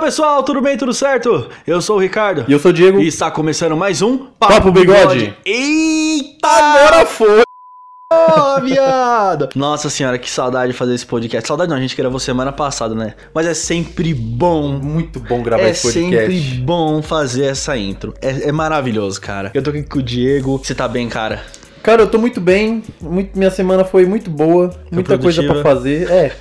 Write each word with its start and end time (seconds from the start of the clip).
pessoal, 0.00 0.42
tudo 0.42 0.60
bem, 0.60 0.76
tudo 0.76 0.92
certo? 0.92 1.48
Eu 1.66 1.80
sou 1.82 1.96
o 1.96 2.00
Ricardo. 2.00 2.44
E 2.48 2.52
eu 2.52 2.58
sou 2.58 2.70
o 2.70 2.74
Diego. 2.74 3.00
E 3.00 3.06
está 3.06 3.30
começando 3.30 3.76
mais 3.76 4.00
um 4.02 4.16
Papo 4.38 4.72
Bigode. 4.72 5.34
Eita! 5.44 6.48
Agora 6.48 7.06
foi! 7.06 7.42
Ô, 8.12 8.60
viado! 8.62 9.48
Nossa 9.54 9.88
senhora, 9.88 10.18
que 10.18 10.28
saudade 10.28 10.72
de 10.72 10.78
fazer 10.78 10.94
esse 10.94 11.06
podcast. 11.06 11.46
Saudade 11.46 11.70
não, 11.70 11.76
a 11.76 11.80
gente 11.80 11.94
gravou 11.96 12.18
semana 12.18 12.50
passada, 12.50 12.94
né? 12.94 13.14
Mas 13.32 13.46
é 13.46 13.54
sempre 13.54 14.12
bom. 14.14 14.72
Muito 14.72 15.20
bom 15.20 15.42
gravar 15.42 15.62
É 15.64 15.70
esse 15.70 15.82
podcast. 15.92 16.32
sempre 16.40 16.60
bom 16.62 17.02
fazer 17.02 17.44
essa 17.44 17.76
intro. 17.76 18.12
É, 18.20 18.48
é 18.48 18.52
maravilhoso, 18.52 19.20
cara. 19.20 19.50
Eu 19.54 19.62
tô 19.62 19.70
aqui 19.70 19.82
com 19.84 19.98
o 19.98 20.02
Diego. 20.02 20.58
Você 20.58 20.74
tá 20.74 20.88
bem, 20.88 21.08
cara? 21.08 21.42
Cara, 21.82 22.02
eu 22.02 22.06
tô 22.08 22.18
muito 22.18 22.40
bem. 22.40 22.82
Muito- 23.00 23.38
minha 23.38 23.50
semana 23.50 23.84
foi 23.84 24.04
muito 24.06 24.28
boa. 24.30 24.70
muita 24.90 25.16
coisa 25.18 25.40
produtiva. 25.42 25.54
pra 25.54 25.62
fazer. 25.62 26.10
É. 26.10 26.32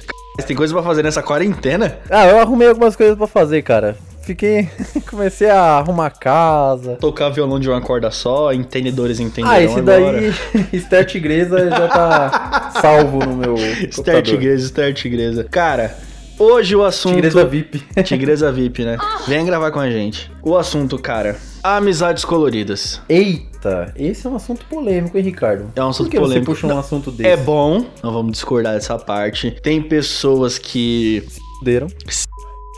Você 0.42 0.48
tem 0.48 0.56
coisa 0.56 0.74
pra 0.74 0.84
fazer 0.84 1.04
nessa 1.04 1.22
quarentena? 1.22 1.98
Ah, 2.10 2.28
eu 2.28 2.40
arrumei 2.40 2.68
algumas 2.68 2.96
coisas 2.96 3.18
pra 3.18 3.28
fazer, 3.28 3.62
cara. 3.62 3.96
Fiquei. 4.22 4.70
Comecei 5.10 5.50
a 5.50 5.78
arrumar 5.80 6.12
casa. 6.12 6.96
Tocar 6.98 7.30
violão 7.30 7.60
de 7.60 7.70
uma 7.70 7.82
corda 7.82 8.12
só, 8.12 8.54
entendedores 8.54 9.20
entenderão 9.20 9.56
Ah, 9.56 9.62
esse 9.64 9.82
daí, 9.82 10.34
Start 10.74 11.16
Igreja, 11.16 11.70
já 11.70 11.88
tá 11.88 12.72
salvo 12.82 13.26
no 13.26 13.36
meu. 13.36 13.56
Start. 13.90 14.26
Tigresa, 14.26 14.66
Start 14.66 14.96
Tigresa. 14.96 15.44
Cara, 15.50 15.96
hoje 16.40 16.76
o 16.76 16.84
assunto... 16.84 17.16
Tigresa 17.16 17.46
VIP. 17.46 17.84
Tigresa 18.04 18.52
VIP, 18.52 18.86
né? 18.86 18.98
Vem 19.28 19.46
gravar 19.46 19.72
com 19.72 19.80
a 19.80 19.90
gente. 19.90 20.32
O 20.42 20.58
assunto, 20.58 20.98
cara, 20.98 21.38
amizades 21.62 22.24
coloridas. 22.26 23.02
Eita, 23.10 23.94
esse 23.96 24.26
é 24.26 24.30
um 24.30 24.36
assunto 24.36 24.66
polêmico, 24.66 25.18
hein, 25.18 25.24
Ricardo? 25.24 25.72
É 25.76 25.84
um 25.84 25.90
assunto 25.90 26.06
Por 26.08 26.12
que 26.12 26.20
polêmico. 26.20 26.46
você 26.46 26.62
puxou 26.62 26.72
um 26.76 26.80
assunto 26.80 27.12
desse? 27.12 27.30
É 27.30 27.38
bom, 27.38 27.86
não 28.02 28.14
vamos 28.14 28.32
discordar 28.32 28.74
dessa 28.74 28.98
parte. 28.98 29.52
Tem 29.62 29.82
pessoas 29.82 30.58
que 30.58 31.24
Deram. 31.62 31.88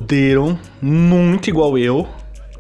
deram 0.02 0.60
muito 0.82 1.50
igual 1.50 1.78
eu. 1.78 2.08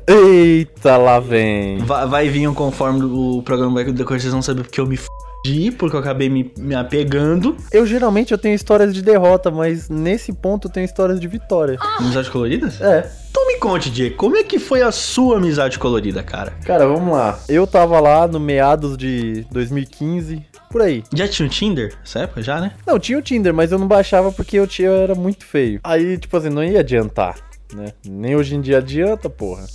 Eita, 0.08 0.98
lá 0.98 1.20
vem. 1.20 1.78
Vai, 1.80 2.08
vai 2.08 2.30
vir 2.30 2.48
um 2.48 2.54
conforme 2.54 3.04
o 3.04 3.42
programa 3.44 3.74
vai 3.74 3.92
decorrer, 3.92 4.20
vocês 4.20 4.34
vão 4.34 4.42
saber 4.42 4.64
porque 4.64 4.80
eu 4.80 4.86
me 4.86 4.98
fudi, 5.42 5.72
porque 5.72 5.95
eu 5.95 6.00
acabei 6.00 6.30
me, 6.30 6.52
me 6.58 6.75
apegando. 6.75 7.58
Eu 7.72 7.86
geralmente 7.86 8.31
eu 8.31 8.38
tenho 8.38 8.56
histórias 8.56 8.94
de 8.94 9.02
derrota, 9.02 9.50
mas 9.52 9.89
nesse 9.89 10.31
ponto 10.31 10.67
eu 10.67 10.72
tenho 10.72 10.86
histórias 10.86 11.20
de 11.20 11.28
vitória. 11.28 11.78
Amizades 12.00 12.30
coloridas? 12.30 12.80
É. 12.81 13.09
Então 13.30 13.47
me 13.47 13.58
conte, 13.58 13.89
Diego, 13.89 14.16
como 14.16 14.38
é 14.38 14.44
que 14.44 14.59
foi 14.59 14.81
a 14.81 14.92
sua 14.92 15.38
amizade 15.38 15.80
colorida, 15.80 16.22
cara? 16.22 16.53
Cara, 16.66 16.86
vamos 16.86 17.14
lá. 17.14 17.39
Eu 17.47 17.66
tava 17.66 18.00
lá 18.00 18.28
no 18.28 18.39
meados 18.39 18.97
de 18.97 19.45
2015, 19.52 20.45
por 20.69 20.81
aí. 20.81 21.03
Já 21.14 21.28
tinha 21.28 21.47
o 21.47 21.50
Tinder 21.50 21.94
nessa 22.00 22.19
época, 22.19 22.42
já, 22.42 22.59
né? 22.59 22.73
Não, 22.86 23.00
tinha 23.00 23.17
o 23.17 23.22
Tinder, 23.22 23.53
mas 23.53 23.72
eu 23.72 23.80
não 23.80 23.88
baixava 23.88 24.31
porque 24.31 24.58
eu, 24.58 24.67
tinha, 24.67 24.89
eu 24.89 24.95
era 24.95 25.16
muito 25.16 25.45
feio. 25.45 25.80
Aí, 25.84 26.17
tipo 26.17 26.36
assim, 26.36 26.50
não 26.50 26.64
ia 26.64 26.81
adiantar, 26.81 27.36
né? 27.76 27.94
Nem 28.06 28.36
hoje 28.36 28.56
em 28.56 28.62
dia 28.62 28.78
adianta, 28.78 29.30
porra. 29.30 29.66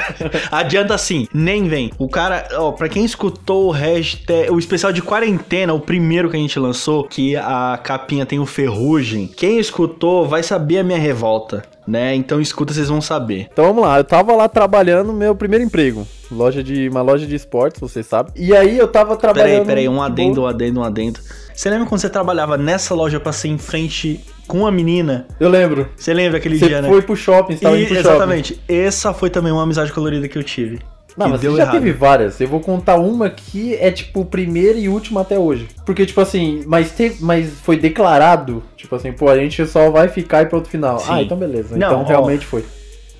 Adianta 0.50 0.96
sim, 0.98 1.26
nem 1.32 1.68
vem. 1.68 1.90
O 1.98 2.08
cara, 2.08 2.48
ó, 2.54 2.72
pra 2.72 2.88
quem 2.88 3.04
escutou 3.04 3.68
o 3.68 3.70
hashtag, 3.70 4.50
o 4.50 4.58
especial 4.58 4.92
de 4.92 5.02
quarentena, 5.02 5.72
o 5.72 5.80
primeiro 5.80 6.30
que 6.30 6.36
a 6.36 6.40
gente 6.40 6.58
lançou, 6.58 7.04
que 7.04 7.36
a 7.36 7.78
capinha 7.82 8.26
tem 8.26 8.38
o 8.38 8.46
ferrugem, 8.46 9.26
quem 9.26 9.58
escutou 9.58 10.26
vai 10.26 10.42
saber 10.42 10.78
a 10.78 10.84
minha 10.84 10.98
revolta, 10.98 11.62
né? 11.86 12.14
Então 12.14 12.40
escuta, 12.40 12.72
vocês 12.72 12.88
vão 12.88 13.00
saber. 13.00 13.48
Então 13.52 13.64
vamos 13.66 13.82
lá, 13.82 13.98
eu 13.98 14.04
tava 14.04 14.34
lá 14.34 14.48
trabalhando 14.48 15.08
no 15.08 15.12
meu 15.12 15.34
primeiro 15.34 15.64
emprego. 15.64 16.06
Loja 16.30 16.62
de. 16.62 16.88
Uma 16.88 17.02
loja 17.02 17.26
de 17.26 17.34
esportes, 17.34 17.80
vocês 17.80 18.06
sabem. 18.06 18.32
E 18.36 18.54
aí 18.54 18.78
eu 18.78 18.86
tava 18.86 19.16
trabalhando. 19.16 19.66
Peraí, 19.66 19.86
peraí, 19.86 19.88
um 19.88 19.96
de 19.96 20.00
adendo, 20.00 20.42
um 20.42 20.46
adendo, 20.46 20.80
um 20.80 20.84
adendo. 20.84 21.20
Você 21.60 21.68
lembra 21.68 21.86
quando 21.86 22.00
você 22.00 22.08
trabalhava 22.08 22.56
nessa 22.56 22.94
loja 22.94 23.20
pra 23.20 23.34
ser 23.34 23.48
em 23.48 23.58
frente 23.58 24.18
com 24.48 24.60
uma 24.60 24.70
menina? 24.70 25.26
Eu 25.38 25.50
lembro. 25.50 25.90
Você 25.94 26.14
lembra 26.14 26.38
aquele 26.38 26.58
Você 26.58 26.66
dia, 26.68 26.80
né? 26.80 26.88
foi 26.88 27.02
pro 27.02 27.14
shopping, 27.14 27.54
você 27.54 27.60
tava 27.62 27.76
E- 27.76 27.80
indo 27.80 27.88
pro 27.88 27.96
shopping. 27.96 28.08
exatamente. 28.08 28.60
Essa 28.66 29.12
foi 29.12 29.28
também 29.28 29.52
uma 29.52 29.62
amizade 29.62 29.92
colorida 29.92 30.26
que 30.26 30.38
eu 30.38 30.42
tive. 30.42 30.78
Não, 31.18 31.28
mas 31.28 31.42
você 31.42 31.50
já 31.50 31.62
errado. 31.64 31.72
teve 31.74 31.92
várias. 31.92 32.40
Eu 32.40 32.48
vou 32.48 32.60
contar 32.60 32.96
uma 32.96 33.28
que 33.28 33.74
é 33.74 33.90
tipo 33.90 34.24
primeira 34.24 34.78
e 34.78 34.88
última 34.88 35.20
até 35.20 35.38
hoje. 35.38 35.68
Porque, 35.84 36.06
tipo 36.06 36.22
assim, 36.22 36.62
mas, 36.66 36.92
teve, 36.92 37.22
mas 37.22 37.50
foi 37.62 37.76
declarado, 37.76 38.62
tipo 38.74 38.96
assim, 38.96 39.12
pô, 39.12 39.28
a 39.28 39.36
gente 39.36 39.66
só 39.66 39.90
vai 39.90 40.08
ficar 40.08 40.40
e 40.40 40.46
pro 40.46 40.56
outro 40.56 40.70
final. 40.70 40.98
Sim. 40.98 41.08
Ah, 41.10 41.22
então 41.22 41.36
beleza. 41.36 41.76
Não, 41.76 41.88
então 41.88 42.00
ó, 42.00 42.04
realmente 42.06 42.46
foi. 42.46 42.64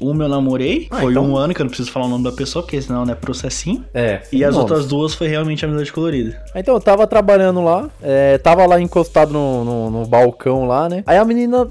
Uma 0.01 0.25
eu 0.25 0.29
namorei, 0.29 0.89
Ah, 0.91 1.01
foi 1.01 1.11
então- 1.13 1.25
um 1.31 1.37
ano, 1.37 1.53
que 1.55 1.61
eu 1.61 1.65
não 1.65 1.69
preciso 1.69 1.91
falar 1.93 2.07
o 2.07 2.09
nome 2.09 2.25
da 2.25 2.33
pessoa, 2.33 2.63
porque 2.63 2.81
senão 2.81 3.05
não 3.05 3.13
é 3.13 3.15
processinho. 3.17 3.85
É. 3.93 4.23
E 4.33 4.43
as 4.45 4.55
nomes. 4.55 4.71
outras 4.71 4.87
duas 4.89 5.15
foi 5.15 5.29
realmente 5.29 5.65
amizade 5.65 5.93
colorida. 5.93 6.41
Então, 6.55 6.75
eu 6.75 6.81
tava 6.81 7.07
trabalhando 7.07 7.63
lá, 7.63 7.89
é, 8.03 8.39
tava 8.39 8.65
lá 8.67 8.81
encostado 8.81 9.33
no, 9.33 9.65
no, 9.65 9.91
no 9.91 10.07
balcão 10.07 10.67
lá, 10.67 10.89
né? 10.89 11.03
Aí 11.07 11.17
a 11.19 11.25
menina 11.25 11.69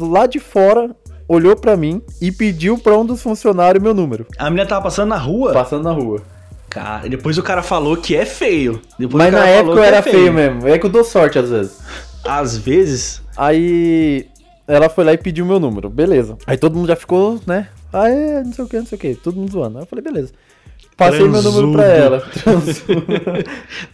lá 0.00 0.26
de 0.26 0.38
fora 0.40 0.90
olhou 1.28 1.54
pra 1.56 1.76
mim 1.76 2.02
e 2.20 2.32
pediu 2.32 2.78
pra 2.78 2.96
um 2.96 3.04
dos 3.04 3.22
funcionários 3.22 3.82
meu 3.82 3.94
número, 3.94 4.26
A 4.38 4.50
menina 4.50 4.66
tava 4.66 4.82
passando 4.82 5.10
na 5.10 5.16
rua, 5.18 5.52
passando 5.52 5.84
na 5.84 5.92
rua. 5.92 6.22
cara, 6.70 7.06
e 7.06 7.10
depois 7.10 7.36
o 7.38 7.42
cara 7.42 7.62
falou 7.62 7.96
que 7.96 8.16
é 8.16 8.24
feio. 8.24 8.80
Depois 8.98 9.22
Mas 9.24 9.32
na 9.32 9.46
época 9.46 9.76
eu 9.76 9.80
que 9.82 9.86
era 9.86 9.96
é 9.98 10.02
feio. 10.02 10.32
mesmo, 10.32 10.66
é 10.66 10.78
que 10.78 10.86
eu 10.86 10.90
dou 10.90 11.04
sorte 11.04 11.38
às 11.38 11.48
vezes. 11.50 11.78
Às 12.24 12.56
vezes, 12.56 13.22
Aí 13.36 14.26
ela 14.68 14.88
foi 14.88 15.02
lá 15.04 15.12
e 15.14 15.18
pediu 15.18 15.46
meu 15.46 15.58
número, 15.58 15.88
beleza. 15.88 16.36
Aí 16.46 16.56
todo 16.58 16.76
mundo 16.76 16.86
já 16.88 16.94
ficou, 16.96 17.40
né? 17.46 17.68
Ah, 17.92 18.08
é, 18.08 18.44
não 18.44 18.52
sei 18.52 18.64
o 18.64 18.68
que, 18.68 18.76
não 18.76 18.86
sei 18.86 18.96
o 18.96 19.00
que, 19.00 19.14
todo 19.14 19.36
mundo 19.36 19.50
zoando. 19.50 19.78
Aí 19.78 19.82
eu 19.82 19.86
falei, 19.86 20.04
beleza. 20.04 20.32
Passei 20.96 21.28
meu 21.28 21.40
número 21.42 21.72
pra 21.72 21.84
Transudo. 21.84 22.04
ela. 22.04 22.20
Transudo. 22.42 23.06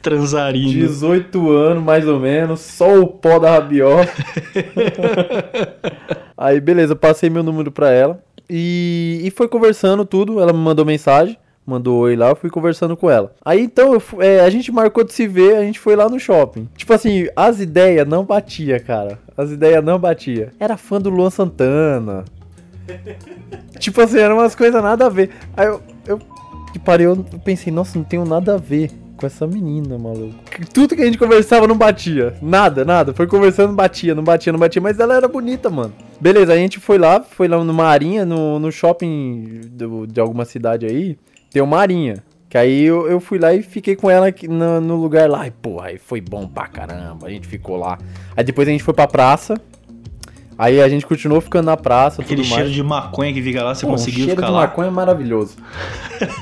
transarino. 0.03 0.73
18 0.73 1.51
anos, 1.51 1.85
mais 1.85 2.09
ou 2.09 2.19
menos, 2.19 2.61
só 2.61 2.99
o 2.99 3.07
pó 3.07 3.39
da 3.39 3.53
rabiola. 3.53 4.09
Aí, 6.37 6.61
beleza, 6.61 6.97
passei 6.97 7.29
meu 7.31 7.43
número 7.43 7.71
pra 7.71 7.91
ela. 7.91 8.21
E, 8.49 9.21
e 9.23 9.31
foi 9.31 9.49
conversando 9.49 10.05
tudo. 10.05 10.41
Ela 10.41 10.53
me 10.53 10.59
mandou 10.59 10.85
mensagem, 10.85 11.37
mandou 11.67 11.99
oi 12.01 12.15
lá, 12.17 12.29
eu 12.31 12.37
fui 12.37 12.51
conversando 12.51 12.97
com 12.97 13.11
ela. 13.11 13.33
Aí 13.45 13.61
então, 13.61 13.97
é, 14.19 14.41
a 14.41 14.51
gente 14.51 14.71
marcou 14.73 15.05
de 15.05 15.13
se 15.13 15.27
ver, 15.27 15.57
a 15.57 15.63
gente 15.63 15.79
foi 15.81 15.97
lá 15.97 16.09
no 16.09 16.19
shopping. 16.21 16.69
Tipo 16.77 16.93
assim, 16.93 17.27
as 17.35 17.61
ideias 17.61 18.07
não 18.07 18.25
batia, 18.25 18.79
cara. 18.81 19.19
As 19.37 19.51
ideias 19.51 19.83
não 19.85 19.99
batia. 19.99 20.53
Era 20.61 20.77
fã 20.77 21.01
do 21.01 21.11
Luan 21.11 21.31
Santana. 21.31 22.25
tipo 23.79 24.01
assim, 24.01 24.19
eram 24.19 24.37
umas 24.37 24.55
coisas 24.55 24.83
nada 24.83 25.07
a 25.07 25.09
ver. 25.09 25.31
Aí 25.57 25.67
eu, 25.67 25.81
eu 26.07 26.19
que 26.73 26.79
parei, 26.79 27.07
eu 27.07 27.17
pensei, 27.45 27.73
nossa, 27.73 27.97
não 27.99 28.05
tenho 28.05 28.25
nada 28.25 28.55
a 28.55 28.59
ver 28.59 28.91
com 29.17 29.27
essa 29.27 29.47
menina, 29.47 29.97
maluco. 29.97 30.35
Tudo 30.73 30.97
que 30.97 31.03
a 31.03 31.07
gente 31.07 31.17
conversava 31.19 31.67
não 31.69 31.77
batia. 31.79 32.35
Nada, 32.43 32.85
nada. 32.85 33.15
Foi 33.15 33.27
conversando, 33.29 33.73
batia, 33.73 34.15
não 34.15 34.25
batia, 34.25 34.53
não 34.53 34.59
batia. 34.59 34.83
Mas 34.83 34.99
ela 34.99 35.15
era 35.15 35.29
bonita, 35.29 35.71
mano. 35.71 35.95
Beleza, 36.21 36.53
a 36.53 36.57
gente 36.57 36.81
foi 36.81 36.99
lá, 36.99 37.23
foi 37.23 37.47
lá 37.47 37.63
numa 37.63 37.85
arinha, 37.87 38.27
no, 38.27 38.59
no 38.59 38.73
shopping 38.73 39.61
do- 39.71 40.07
de 40.07 40.21
alguma 40.21 40.45
cidade 40.45 40.85
aí. 40.85 41.17
Tem 41.55 41.63
uma 41.63 41.79
arinha. 41.79 42.17
Que 42.51 42.59
aí 42.59 42.83
eu, 42.83 43.09
eu 43.09 43.21
fui 43.21 43.39
lá 43.39 43.55
e 43.55 43.63
fiquei 43.63 43.95
com 43.95 44.11
ela 44.11 44.27
aqui 44.27 44.49
no, 44.49 44.81
no 44.81 44.97
lugar 44.97 45.31
lá. 45.31 45.47
E, 45.47 45.53
porra, 45.53 45.87
aí 45.87 45.99
foi 45.99 46.21
bom 46.21 46.49
pra 46.49 46.67
caramba. 46.67 47.29
A 47.29 47.31
gente 47.31 47.47
ficou 47.47 47.77
lá. 47.77 47.97
Aí 48.37 48.43
depois 48.43 48.67
a 48.67 48.73
gente 48.73 48.83
foi 48.83 48.93
pra 48.93 49.07
praça. 49.07 49.55
Aí 50.59 50.81
a 50.81 50.89
gente 50.89 51.07
continuou 51.07 51.41
ficando 51.41 51.67
na 51.67 51.77
praça, 51.77 52.23
Aquele 52.23 52.43
cheiro 52.43 52.71
de 52.71 52.83
maconha 52.83 53.33
que 53.33 53.43
fica 53.43 53.63
lá, 53.63 53.75
você 53.75 53.83
Pô, 53.83 53.89
o 53.89 53.91
conseguiu 53.93 54.25
cheiro 54.25 54.37
ficar 54.37 54.47
de 54.47 54.53
lá. 54.53 54.61
maconha 54.63 54.89
é 54.89 54.91
maravilhoso. 54.91 55.57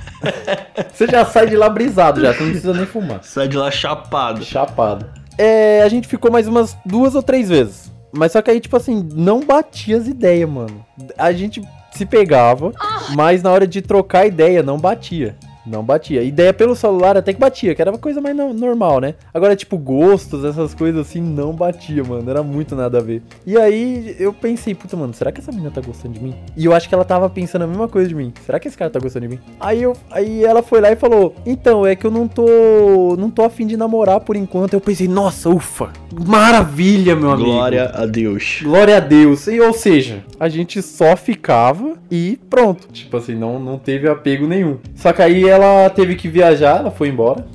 você 0.92 1.06
já 1.06 1.24
sai 1.24 1.46
de 1.46 1.56
lá 1.56 1.68
brisado 1.68 2.20
já, 2.20 2.32
você 2.32 2.42
não 2.42 2.50
precisa 2.50 2.74
nem 2.74 2.86
fumar. 2.86 3.22
Sai 3.22 3.48
de 3.48 3.56
lá 3.56 3.70
chapado. 3.70 4.44
Chapado. 4.44 5.06
É, 5.38 5.82
a 5.82 5.88
gente 5.88 6.08
ficou 6.08 6.30
mais 6.30 6.46
umas 6.46 6.76
duas 6.84 7.14
ou 7.14 7.22
três 7.22 7.48
vezes. 7.48 7.92
Mas 8.12 8.32
só 8.32 8.42
que 8.42 8.50
aí, 8.50 8.60
tipo 8.60 8.76
assim, 8.76 9.08
não 9.14 9.40
batia 9.40 9.96
as 9.96 10.06
ideias, 10.06 10.48
mano. 10.48 10.84
A 11.16 11.32
gente 11.32 11.62
se 11.92 12.06
pegava, 12.06 12.72
mas 13.14 13.42
na 13.42 13.50
hora 13.50 13.66
de 13.66 13.82
trocar 13.82 14.26
ideia, 14.26 14.62
não 14.62 14.78
batia. 14.78 15.36
Não 15.66 15.82
batia. 15.82 16.22
Ideia 16.22 16.52
pelo 16.52 16.74
celular 16.74 17.16
até 17.16 17.32
que 17.32 17.38
batia, 17.38 17.74
que 17.74 17.80
era 17.82 17.90
uma 17.90 17.98
coisa 17.98 18.20
mais 18.20 18.34
no- 18.36 18.52
normal, 18.52 19.00
né? 19.00 19.14
Agora, 19.32 19.54
tipo, 19.54 19.78
gostos, 19.78 20.44
essas 20.44 20.74
coisas 20.74 21.00
assim, 21.00 21.20
não 21.20 21.52
batia, 21.52 22.02
mano. 22.02 22.28
Era 22.28 22.42
muito 22.42 22.74
nada 22.74 22.98
a 22.98 23.00
ver. 23.02 23.22
E 23.46 23.56
aí 23.56 24.16
eu 24.18 24.32
pensei, 24.32 24.74
puta, 24.74 24.96
mano, 24.96 25.14
será 25.14 25.30
que 25.30 25.40
essa 25.40 25.52
menina 25.52 25.70
tá 25.70 25.80
gostando 25.80 26.14
de 26.14 26.20
mim? 26.22 26.34
E 26.56 26.64
eu 26.64 26.72
acho 26.74 26.88
que 26.88 26.94
ela 26.94 27.04
tava 27.04 27.28
pensando 27.30 27.62
a 27.62 27.66
mesma 27.66 27.88
coisa 27.88 28.08
de 28.08 28.14
mim. 28.14 28.32
Será 28.44 28.58
que 28.58 28.68
esse 28.68 28.76
cara 28.76 28.90
tá 28.90 28.98
gostando 28.98 29.26
de 29.28 29.34
mim? 29.36 29.40
Aí, 29.60 29.82
eu, 29.82 29.96
aí 30.10 30.44
ela 30.44 30.62
foi 30.62 30.80
lá 30.80 30.90
e 30.90 30.96
falou: 30.96 31.34
Então, 31.46 31.86
é 31.86 31.94
que 31.94 32.04
eu 32.06 32.10
não 32.10 32.26
tô. 32.26 33.16
Não 33.18 33.30
tô 33.30 33.42
afim 33.42 33.66
de 33.66 33.76
namorar 33.76 34.20
por 34.20 34.36
enquanto. 34.36 34.74
Eu 34.74 34.80
pensei, 34.80 35.06
nossa, 35.08 35.48
ufa! 35.48 35.90
Maravilha, 36.26 37.14
meu 37.14 37.30
amigo. 37.30 37.50
Glória 37.50 37.90
a 37.94 38.04
Deus. 38.04 38.60
Glória 38.62 38.96
a 38.96 39.00
Deus. 39.00 39.46
E, 39.46 39.60
ou 39.60 39.72
seja, 39.72 40.24
a 40.40 40.48
gente 40.48 40.82
só 40.82 41.16
ficava 41.16 41.94
e 42.10 42.38
pronto. 42.50 42.88
Tipo 42.92 43.16
assim, 43.16 43.34
não, 43.34 43.60
não 43.60 43.78
teve 43.78 44.08
apego 44.08 44.46
nenhum. 44.46 44.78
Só 44.94 45.12
que 45.12 45.22
aí 45.22 45.48
ela 45.52 45.88
teve 45.90 46.16
que 46.16 46.28
viajar, 46.28 46.78
ela 46.78 46.90
foi 46.90 47.08
embora. 47.08 47.46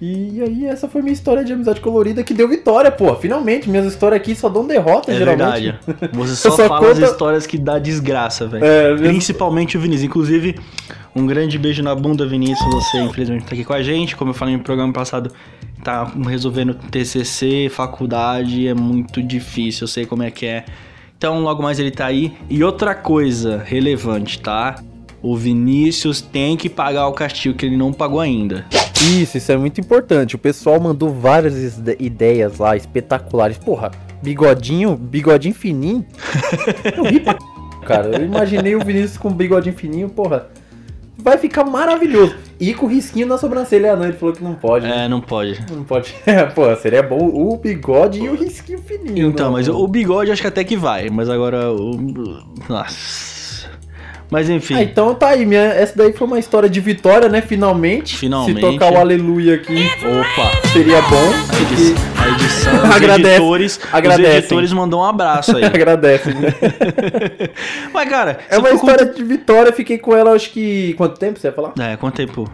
E 0.00 0.42
aí 0.42 0.66
essa 0.66 0.86
foi 0.88 1.00
minha 1.00 1.12
história 1.14 1.44
de 1.44 1.52
amizade 1.52 1.80
colorida 1.80 2.22
que 2.22 2.34
deu 2.34 2.48
vitória, 2.48 2.90
pô. 2.90 3.14
Finalmente, 3.14 3.70
minhas 3.70 3.86
histórias 3.86 4.20
aqui 4.20 4.34
só 4.34 4.48
dão 4.48 4.66
derrota, 4.66 5.12
É 5.12 5.16
geralmente. 5.16 5.62
verdade. 5.62 5.78
Você 6.12 6.34
só, 6.34 6.50
só 6.50 6.68
fala 6.68 6.90
as 6.90 6.94
conta- 6.98 7.10
histórias 7.10 7.46
que 7.46 7.56
dá 7.56 7.78
desgraça, 7.78 8.46
velho. 8.46 8.64
É, 8.64 8.90
mesmo- 8.92 9.06
Principalmente 9.08 9.78
o 9.78 9.80
Vinícius. 9.80 10.04
Inclusive, 10.04 10.56
um 11.14 11.26
grande 11.26 11.58
beijo 11.58 11.82
na 11.82 11.94
bunda, 11.94 12.26
Vinícius. 12.26 12.68
Você, 12.74 12.98
infelizmente, 12.98 13.44
tá 13.46 13.54
aqui 13.54 13.64
com 13.64 13.72
a 13.72 13.82
gente. 13.82 14.14
Como 14.16 14.30
eu 14.30 14.34
falei 14.34 14.56
no 14.56 14.62
programa 14.62 14.92
passado, 14.92 15.30
tá 15.82 16.12
resolvendo 16.28 16.74
TCC, 16.74 17.68
faculdade. 17.70 18.66
É 18.68 18.74
muito 18.74 19.22
difícil. 19.22 19.84
Eu 19.84 19.88
sei 19.88 20.04
como 20.04 20.22
é 20.22 20.30
que 20.30 20.44
é. 20.44 20.64
Então, 21.16 21.40
logo 21.40 21.62
mais 21.62 21.78
ele 21.78 21.92
tá 21.92 22.04
aí. 22.06 22.36
E 22.50 22.62
outra 22.62 22.94
coisa 22.94 23.62
relevante, 23.64 24.38
tá? 24.40 24.74
O 25.26 25.34
Vinícius 25.36 26.20
tem 26.20 26.54
que 26.54 26.68
pagar 26.68 27.08
o 27.08 27.12
castigo 27.12 27.56
que 27.56 27.64
ele 27.64 27.78
não 27.78 27.94
pagou 27.94 28.20
ainda. 28.20 28.66
Isso, 29.20 29.38
isso 29.38 29.50
é 29.50 29.56
muito 29.56 29.80
importante. 29.80 30.34
O 30.36 30.38
pessoal 30.38 30.78
mandou 30.78 31.08
várias 31.08 31.56
ide- 31.78 31.96
ideias 31.98 32.58
lá, 32.58 32.76
espetaculares. 32.76 33.56
Porra, 33.56 33.90
bigodinho, 34.22 34.94
bigodinho 34.96 35.54
fininho. 35.54 36.04
Eu 36.94 37.04
ri 37.04 37.20
pra 37.20 37.32
c... 37.32 37.38
cara. 37.86 38.08
Eu 38.18 38.24
imaginei 38.26 38.76
o 38.76 38.84
Vinícius 38.84 39.16
com 39.16 39.30
bigodinho 39.32 39.74
fininho, 39.74 40.10
porra. 40.10 40.48
Vai 41.16 41.38
ficar 41.38 41.64
maravilhoso. 41.64 42.34
E 42.60 42.74
com 42.74 42.86
risquinho 42.86 43.26
na 43.26 43.38
sobrancelha. 43.38 43.92
Ah, 43.92 43.96
não, 43.96 44.04
ele 44.04 44.12
falou 44.14 44.34
que 44.34 44.44
não 44.44 44.54
pode. 44.54 44.86
né? 44.86 45.04
É, 45.04 45.08
não 45.08 45.22
pode. 45.22 45.58
Não 45.72 45.84
pode. 45.84 46.14
É, 46.26 46.44
pô, 46.44 46.74
seria 46.76 47.02
bom 47.02 47.16
o 47.32 47.56
bigode 47.56 48.20
e 48.20 48.28
o 48.28 48.34
risquinho 48.34 48.78
fininho. 48.80 49.28
Então, 49.28 49.46
não. 49.46 49.52
mas 49.52 49.68
o 49.68 49.88
bigode 49.88 50.30
acho 50.30 50.42
que 50.42 50.48
até 50.48 50.62
que 50.64 50.76
vai, 50.76 51.08
mas 51.08 51.30
agora 51.30 51.72
o. 51.72 51.96
Nossa. 52.68 53.33
Mas 54.30 54.48
enfim. 54.50 54.74
Ah, 54.74 54.82
então 54.82 55.14
tá 55.14 55.28
aí, 55.28 55.44
minha, 55.46 55.60
essa 55.60 55.96
daí 55.96 56.12
foi 56.12 56.26
uma 56.26 56.38
história 56.38 56.68
de 56.68 56.80
vitória, 56.80 57.28
né? 57.28 57.40
Finalmente. 57.40 58.16
Finalmente. 58.16 58.56
Se 58.56 58.60
tocar 58.60 58.92
o 58.92 58.96
aleluia 58.96 59.54
aqui, 59.56 59.86
Opa! 60.02 60.68
seria 60.72 61.00
bom. 61.02 61.16
A 61.16 61.62
edição, 61.72 62.02
a 62.18 62.28
edição 62.34 62.74
os 62.84 62.90
Agradece. 62.96 63.28
editores, 63.36 63.80
Agradecem. 63.92 64.30
os 64.30 64.38
editores 64.38 64.72
mandou 64.72 65.00
um 65.00 65.04
abraço 65.04 65.56
aí. 65.56 65.64
Agradece, 65.66 66.30
né? 66.34 66.52
Mas, 67.92 68.08
cara, 68.08 68.38
É 68.48 68.58
uma 68.58 68.70
história 68.70 69.06
de 69.06 69.22
vitória, 69.22 69.72
fiquei 69.72 69.98
com 69.98 70.16
ela, 70.16 70.32
acho 70.32 70.50
que. 70.50 70.94
Quanto 70.94 71.18
tempo 71.18 71.38
você 71.38 71.48
ia 71.48 71.52
falar? 71.52 71.70
com- 71.70 71.82
É, 71.82 71.96
quanto 71.96 72.16
tempo 72.16 72.50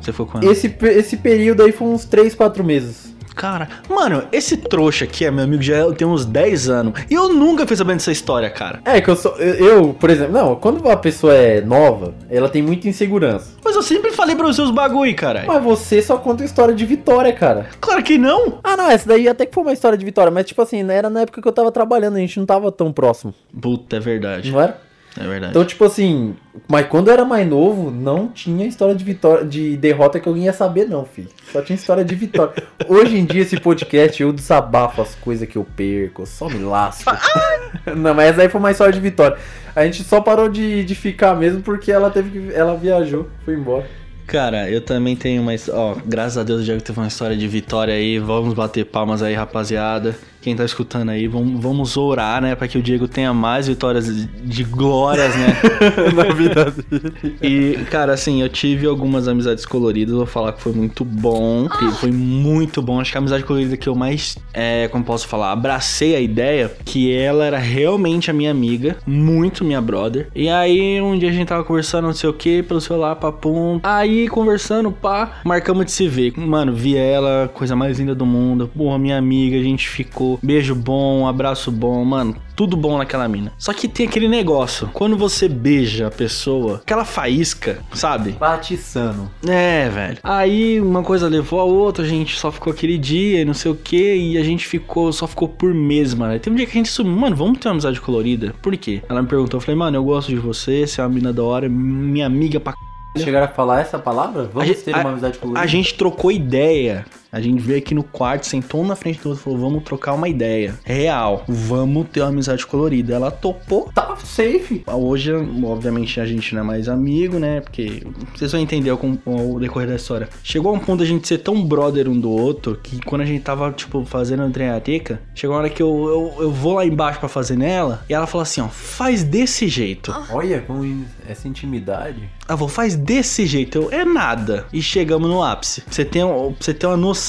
você 0.00 0.12
foi 0.12 0.26
com 0.26 0.38
ela? 0.38 0.50
Esse, 0.50 0.74
esse 0.82 1.16
período 1.18 1.62
aí 1.62 1.70
foi 1.72 1.88
uns 1.88 2.04
3, 2.04 2.34
4 2.34 2.64
meses. 2.64 3.09
Cara, 3.40 3.66
mano, 3.88 4.24
esse 4.30 4.54
trouxa 4.54 5.06
aqui 5.06 5.24
é 5.24 5.30
meu 5.30 5.44
amigo 5.44 5.62
já 5.62 5.90
tem 5.94 6.06
uns 6.06 6.26
10 6.26 6.68
anos. 6.68 6.92
E 7.08 7.14
eu 7.14 7.32
nunca 7.32 7.66
fiz 7.66 7.78
sabendo 7.78 7.96
dessa 7.96 8.12
história, 8.12 8.50
cara. 8.50 8.80
É, 8.84 9.00
que 9.00 9.08
eu 9.08 9.16
sou. 9.16 9.34
Eu, 9.38 9.94
por 9.94 10.10
exemplo, 10.10 10.34
não, 10.34 10.56
quando 10.56 10.78
uma 10.82 10.94
pessoa 10.94 11.32
é 11.32 11.62
nova, 11.62 12.12
ela 12.28 12.50
tem 12.50 12.60
muita 12.60 12.86
insegurança. 12.86 13.52
Mas 13.64 13.74
eu 13.74 13.82
sempre 13.82 14.12
falei 14.12 14.36
pra 14.36 14.46
você 14.46 14.60
os 14.60 14.70
bagulho, 14.70 15.16
cara. 15.16 15.44
Mas 15.46 15.64
você 15.64 16.02
só 16.02 16.18
conta 16.18 16.44
história 16.44 16.74
de 16.74 16.84
vitória, 16.84 17.32
cara. 17.32 17.70
Claro 17.80 18.02
que 18.02 18.18
não. 18.18 18.58
Ah, 18.62 18.76
não, 18.76 18.90
essa 18.90 19.08
daí 19.08 19.26
até 19.26 19.46
que 19.46 19.54
foi 19.54 19.62
uma 19.62 19.72
história 19.72 19.96
de 19.96 20.04
vitória, 20.04 20.30
mas 20.30 20.44
tipo 20.44 20.60
assim, 20.60 20.86
era 20.90 21.08
na 21.08 21.22
época 21.22 21.40
que 21.40 21.48
eu 21.48 21.52
tava 21.52 21.72
trabalhando, 21.72 22.16
a 22.16 22.20
gente 22.20 22.38
não 22.38 22.44
tava 22.44 22.70
tão 22.70 22.92
próximo, 22.92 23.32
Puta, 23.58 23.96
é 23.96 24.00
verdade. 24.00 24.52
não 24.52 24.60
era? 24.60 24.78
É 25.18 25.26
verdade. 25.26 25.50
Então, 25.50 25.64
tipo 25.64 25.84
assim, 25.84 26.36
mas 26.68 26.86
quando 26.86 27.08
eu 27.08 27.14
era 27.14 27.24
mais 27.24 27.46
novo, 27.48 27.90
não 27.90 28.28
tinha 28.28 28.66
história 28.66 28.94
de 28.94 29.04
vitória, 29.04 29.44
de 29.44 29.76
derrota 29.76 30.20
que 30.20 30.28
alguém 30.28 30.44
ia 30.44 30.52
saber, 30.52 30.86
não, 30.86 31.04
filho. 31.04 31.28
Só 31.52 31.60
tinha 31.62 31.74
história 31.74 32.04
de 32.04 32.14
vitória. 32.14 32.62
Hoje 32.88 33.18
em 33.18 33.24
dia, 33.24 33.42
esse 33.42 33.58
podcast, 33.58 34.22
eu 34.22 34.32
desabafo 34.32 35.02
as 35.02 35.14
coisas 35.14 35.48
que 35.48 35.56
eu 35.56 35.64
perco, 35.64 36.22
eu 36.22 36.26
só 36.26 36.48
me 36.48 36.58
lasco. 36.58 37.10
não, 37.96 38.14
mas 38.14 38.30
essa 38.30 38.42
aí 38.42 38.48
foi 38.48 38.60
uma 38.60 38.70
história 38.70 38.92
de 38.92 39.00
vitória. 39.00 39.36
A 39.74 39.84
gente 39.84 40.04
só 40.04 40.20
parou 40.20 40.48
de, 40.48 40.84
de 40.84 40.94
ficar 40.94 41.34
mesmo 41.34 41.60
porque 41.62 41.90
ela 41.90 42.10
teve 42.10 42.30
que. 42.30 42.54
Ela 42.54 42.76
viajou, 42.76 43.28
foi 43.44 43.54
embora. 43.54 43.86
Cara, 44.26 44.70
eu 44.70 44.80
também 44.80 45.16
tenho 45.16 45.42
uma. 45.42 45.52
Ó, 45.72 45.96
graças 46.06 46.38
a 46.38 46.44
Deus 46.44 46.60
o 46.60 46.64
Diego 46.64 46.80
teve 46.80 47.00
uma 47.00 47.08
história 47.08 47.36
de 47.36 47.48
vitória 47.48 47.94
aí. 47.94 48.18
Vamos 48.20 48.54
bater 48.54 48.84
palmas 48.84 49.22
aí, 49.22 49.34
rapaziada. 49.34 50.16
Quem 50.40 50.56
tá 50.56 50.64
escutando 50.64 51.10
aí, 51.10 51.26
vamos, 51.28 51.60
vamos 51.62 51.96
orar, 51.98 52.40
né? 52.40 52.54
Pra 52.54 52.66
que 52.66 52.78
o 52.78 52.82
Diego 52.82 53.06
tenha 53.06 53.34
mais 53.34 53.68
vitórias 53.68 54.06
de- 54.06 54.26
de 54.26 54.64
glórias, 54.64 55.34
né? 55.36 55.48
Na 56.16 56.32
vida 56.32 56.70
dele. 56.70 57.12
E, 57.42 57.84
cara, 57.90 58.14
assim, 58.14 58.40
eu 58.40 58.48
tive 58.48 58.86
algumas 58.86 59.28
amizades 59.28 59.66
coloridas, 59.66 60.14
vou 60.14 60.24
falar 60.24 60.52
que 60.54 60.62
foi 60.62 60.72
muito 60.72 61.04
bom. 61.04 61.68
que 61.68 61.90
Foi 61.96 62.10
muito 62.10 62.80
bom. 62.80 62.98
Acho 63.00 63.12
que 63.12 63.18
a 63.18 63.20
amizade 63.20 63.44
colorida 63.44 63.76
que 63.76 63.86
eu 63.86 63.94
mais, 63.94 64.38
é, 64.54 64.88
como 64.88 65.04
posso 65.04 65.28
falar, 65.28 65.52
abracei 65.52 66.16
a 66.16 66.20
ideia 66.20 66.70
que 66.86 67.12
ela 67.12 67.44
era 67.44 67.58
realmente 67.58 68.30
a 68.30 68.32
minha 68.32 68.50
amiga, 68.50 68.96
muito 69.06 69.62
minha 69.62 69.80
brother. 69.82 70.28
E 70.34 70.48
aí, 70.48 71.02
um 71.02 71.18
dia 71.18 71.28
a 71.28 71.32
gente 71.32 71.48
tava 71.48 71.64
conversando, 71.64 72.06
não 72.06 72.14
sei 72.14 72.30
o 72.30 72.32
que, 72.32 72.62
pelo 72.62 72.80
celular, 72.80 73.14
papum. 73.16 73.78
Aí, 73.82 74.26
conversando, 74.28 74.90
pá, 74.90 75.40
marcamos 75.44 75.84
de 75.84 75.92
se 75.92 76.08
ver. 76.08 76.32
Mano, 76.36 76.72
vi 76.72 76.96
ela, 76.96 77.50
coisa 77.52 77.76
mais 77.76 77.98
linda 77.98 78.14
do 78.14 78.24
mundo. 78.24 78.70
Porra, 78.74 78.98
minha 78.98 79.18
amiga, 79.18 79.58
a 79.58 79.62
gente 79.62 79.86
ficou. 79.86 80.29
Beijo 80.42 80.74
bom, 80.74 81.26
abraço 81.26 81.70
bom, 81.70 82.04
mano. 82.04 82.36
Tudo 82.54 82.76
bom 82.76 82.98
naquela 82.98 83.26
mina. 83.26 83.52
Só 83.56 83.72
que 83.72 83.88
tem 83.88 84.06
aquele 84.06 84.28
negócio. 84.28 84.90
Quando 84.92 85.16
você 85.16 85.48
beija 85.48 86.08
a 86.08 86.10
pessoa, 86.10 86.76
aquela 86.76 87.04
faísca, 87.04 87.78
sabe? 87.94 88.32
Batiçando. 88.32 89.30
É, 89.48 89.88
velho. 89.88 90.18
Aí 90.22 90.80
uma 90.80 91.02
coisa 91.02 91.26
levou 91.28 91.58
a 91.60 91.64
outra, 91.64 92.04
a 92.04 92.08
gente 92.08 92.38
só 92.38 92.52
ficou 92.52 92.72
aquele 92.72 92.98
dia 92.98 93.40
e 93.40 93.44
não 93.44 93.54
sei 93.54 93.70
o 93.70 93.74
que, 93.74 94.14
e 94.14 94.36
a 94.36 94.44
gente 94.44 94.66
ficou, 94.66 95.12
só 95.12 95.26
ficou 95.26 95.48
por 95.48 95.72
mês, 95.72 96.12
mano. 96.12 96.32
Aí 96.32 96.38
Tem 96.38 96.52
um 96.52 96.56
dia 96.56 96.66
que 96.66 96.72
a 96.72 96.74
gente 96.74 96.90
sumiu, 96.90 97.16
mano, 97.16 97.34
vamos 97.34 97.58
ter 97.58 97.68
uma 97.68 97.72
amizade 97.72 98.00
colorida? 98.00 98.54
Por 98.60 98.76
quê? 98.76 99.02
Ela 99.08 99.22
me 99.22 99.28
perguntou, 99.28 99.58
eu 99.58 99.62
falei, 99.62 99.78
mano, 99.78 99.96
eu 99.96 100.04
gosto 100.04 100.28
de 100.28 100.36
você, 100.36 100.86
você 100.86 101.00
é 101.00 101.04
uma 101.04 101.10
mina 101.10 101.32
da 101.32 101.42
hora, 101.42 101.68
minha 101.68 102.26
amiga 102.26 102.60
pra 102.60 102.72
c... 102.72 103.24
Chegaram 103.24 103.46
a 103.46 103.48
falar 103.48 103.80
essa 103.80 103.98
palavra? 103.98 104.48
Vamos 104.52 104.70
A 104.70 104.74
ter 104.74 104.94
uma 104.94 105.10
amizade 105.10 105.38
colorida? 105.38 105.60
A 105.60 105.66
gente 105.66 105.94
trocou 105.94 106.30
ideia. 106.30 107.04
A 107.32 107.40
gente 107.40 107.60
veio 107.60 107.78
aqui 107.78 107.94
no 107.94 108.02
quarto, 108.02 108.46
sentou 108.46 108.82
um 108.82 108.86
na 108.86 108.96
frente 108.96 109.20
do 109.20 109.28
outro 109.28 109.40
e 109.40 109.44
falou: 109.44 109.58
vamos 109.58 109.84
trocar 109.84 110.14
uma 110.14 110.28
ideia. 110.28 110.74
Real, 110.84 111.44
vamos 111.46 112.08
ter 112.08 112.20
uma 112.20 112.28
amizade 112.28 112.66
colorida. 112.66 113.14
Ela 113.14 113.30
topou. 113.30 113.90
Tá 113.94 114.16
safe. 114.16 114.82
Hoje, 114.86 115.32
obviamente, 115.64 116.20
a 116.20 116.26
gente 116.26 116.54
não 116.54 116.62
é 116.62 116.64
mais 116.64 116.88
amigo, 116.88 117.38
né? 117.38 117.60
Porque 117.60 118.02
vocês 118.34 118.50
vão 118.50 118.60
entender 118.60 118.94
com 118.96 119.16
o 119.26 119.60
decorrer 119.60 119.88
da 119.88 119.96
história. 119.96 120.28
Chegou 120.42 120.72
a 120.72 120.74
um 120.74 120.78
ponto 120.78 121.00
da 121.00 121.04
gente 121.04 121.26
ser 121.26 121.38
tão 121.38 121.64
brother 121.64 122.08
um 122.08 122.18
do 122.18 122.30
outro 122.30 122.78
que 122.82 123.00
quando 123.04 123.22
a 123.22 123.24
gente 123.24 123.42
tava, 123.42 123.70
tipo, 123.72 124.04
fazendo 124.04 124.42
a 124.42 124.50
treinateca, 124.50 125.20
chegou 125.34 125.54
uma 125.54 125.62
hora 125.62 125.70
que 125.70 125.82
eu, 125.82 125.88
eu, 125.88 126.44
eu 126.44 126.50
vou 126.50 126.74
lá 126.74 126.84
embaixo 126.84 127.20
pra 127.20 127.28
fazer 127.28 127.56
nela 127.56 128.04
e 128.08 128.14
ela 128.14 128.26
falou 128.26 128.42
assim: 128.42 128.60
ó, 128.60 128.68
faz 128.68 129.22
desse 129.22 129.68
jeito. 129.68 130.12
Olha, 130.30 130.62
com 130.62 131.04
essa 131.28 131.46
intimidade. 131.46 132.28
Ah, 132.48 132.56
vou 132.56 132.66
faz 132.66 132.96
desse 132.96 133.46
jeito. 133.46 133.78
Eu, 133.78 133.92
é 133.92 134.04
nada. 134.04 134.66
E 134.72 134.82
chegamos 134.82 135.30
no 135.30 135.42
ápice. 135.42 135.84
Você 135.88 136.04
pra 136.04 136.26
você 136.58 136.74
ter 136.74 136.86
uma 136.86 136.96
noção. 136.96 137.19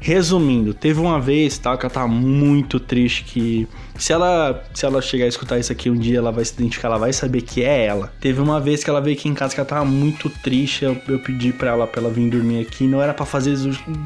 Resumindo, 0.00 0.72
teve 0.72 1.00
uma 1.00 1.20
vez, 1.20 1.58
tal, 1.58 1.76
que 1.76 1.84
ela 1.84 1.92
tava 1.92 2.06
muito 2.06 2.78
triste 2.78 3.24
que 3.24 3.66
se 3.98 4.12
ela 4.12 4.64
se 4.72 4.86
ela 4.86 5.02
chegar 5.02 5.24
a 5.24 5.28
escutar 5.28 5.58
isso 5.58 5.72
aqui 5.72 5.90
um 5.90 5.96
dia, 5.96 6.18
ela 6.18 6.30
vai 6.30 6.44
se 6.44 6.54
identificar, 6.54 6.86
ela 6.86 6.98
vai 6.98 7.12
saber 7.12 7.42
que 7.42 7.64
é 7.64 7.86
ela. 7.86 8.12
Teve 8.20 8.40
uma 8.40 8.60
vez 8.60 8.84
que 8.84 8.88
ela 8.88 9.00
veio 9.00 9.16
aqui 9.16 9.28
em 9.28 9.34
casa 9.34 9.54
que 9.54 9.60
ela 9.60 9.68
tava 9.68 9.84
muito 9.84 10.30
triste, 10.30 10.84
eu, 10.84 10.96
eu 11.08 11.18
pedi 11.18 11.52
pra 11.52 11.70
ela 11.70 11.86
pra 11.86 12.00
ela 12.00 12.10
vir 12.10 12.30
dormir 12.30 12.60
aqui, 12.60 12.84
não 12.84 13.02
era 13.02 13.12
pra 13.12 13.26
fazer 13.26 13.56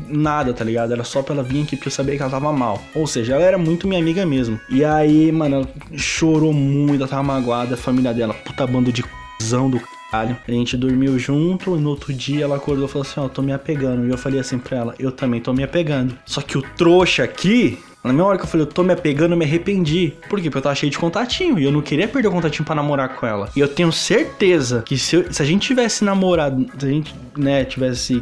nada, 0.08 0.54
tá 0.54 0.64
ligado? 0.64 0.92
Era 0.94 1.04
só 1.04 1.22
pra 1.22 1.34
ela 1.34 1.42
vir 1.42 1.62
aqui 1.62 1.76
porque 1.76 1.88
eu 1.88 1.92
sabia 1.92 2.16
que 2.16 2.22
ela 2.22 2.30
tava 2.30 2.50
mal. 2.52 2.82
Ou 2.94 3.06
seja, 3.06 3.34
ela 3.34 3.44
era 3.44 3.58
muito 3.58 3.86
minha 3.86 4.00
amiga 4.00 4.24
mesmo. 4.24 4.58
E 4.70 4.82
aí, 4.82 5.30
mano, 5.30 5.56
ela 5.56 5.68
chorou 5.94 6.54
muito, 6.54 7.02
ela 7.02 7.08
tava 7.08 7.22
magoada, 7.22 7.74
a 7.74 7.78
família 7.78 8.14
dela, 8.14 8.32
puta 8.32 8.66
bando 8.66 8.90
de 8.90 9.04
cuzão 9.38 9.68
do 9.68 9.78
A 10.12 10.26
gente 10.52 10.76
dormiu 10.76 11.18
junto 11.18 11.76
e 11.76 11.80
no 11.80 11.90
outro 11.90 12.12
dia 12.12 12.44
ela 12.44 12.56
acordou 12.56 12.84
e 12.84 12.88
falou 12.88 13.06
assim: 13.06 13.18
Ó, 13.20 13.28
tô 13.28 13.40
me 13.42 13.52
apegando. 13.52 14.06
E 14.06 14.10
eu 14.10 14.18
falei 14.18 14.38
assim 14.40 14.58
pra 14.58 14.76
ela: 14.76 14.94
Eu 14.98 15.10
também 15.10 15.40
tô 15.40 15.52
me 15.52 15.62
apegando. 15.62 16.16
Só 16.26 16.40
que 16.40 16.58
o 16.58 16.62
trouxa 16.62 17.24
aqui. 17.24 17.78
Na 18.04 18.12
mesma 18.12 18.26
hora 18.28 18.36
que 18.38 18.42
eu 18.44 18.48
falei, 18.48 18.66
eu 18.66 18.70
tô 18.70 18.82
me 18.82 18.92
apegando, 18.92 19.30
eu 19.30 19.36
me 19.38 19.44
arrependi. 19.44 20.12
Por 20.28 20.40
quê? 20.40 20.50
Porque 20.50 20.58
eu 20.58 20.62
tava 20.62 20.74
cheio 20.74 20.90
de 20.90 20.98
contatinho 20.98 21.56
e 21.56 21.62
eu 21.64 21.70
não 21.70 21.80
queria 21.80 22.08
perder 22.08 22.26
o 22.26 22.32
contatinho 22.32 22.64
pra 22.64 22.74
namorar 22.74 23.10
com 23.14 23.24
ela. 23.24 23.48
E 23.54 23.60
eu 23.60 23.68
tenho 23.68 23.92
certeza 23.92 24.82
que 24.84 24.98
se, 24.98 25.14
eu- 25.14 25.32
se 25.32 25.40
a 25.40 25.44
gente 25.44 25.64
tivesse 25.68 26.04
namorado, 26.04 26.66
se 26.78 26.84
a 26.84 26.88
gente, 26.88 27.14
né, 27.38 27.64
tivesse 27.64 28.20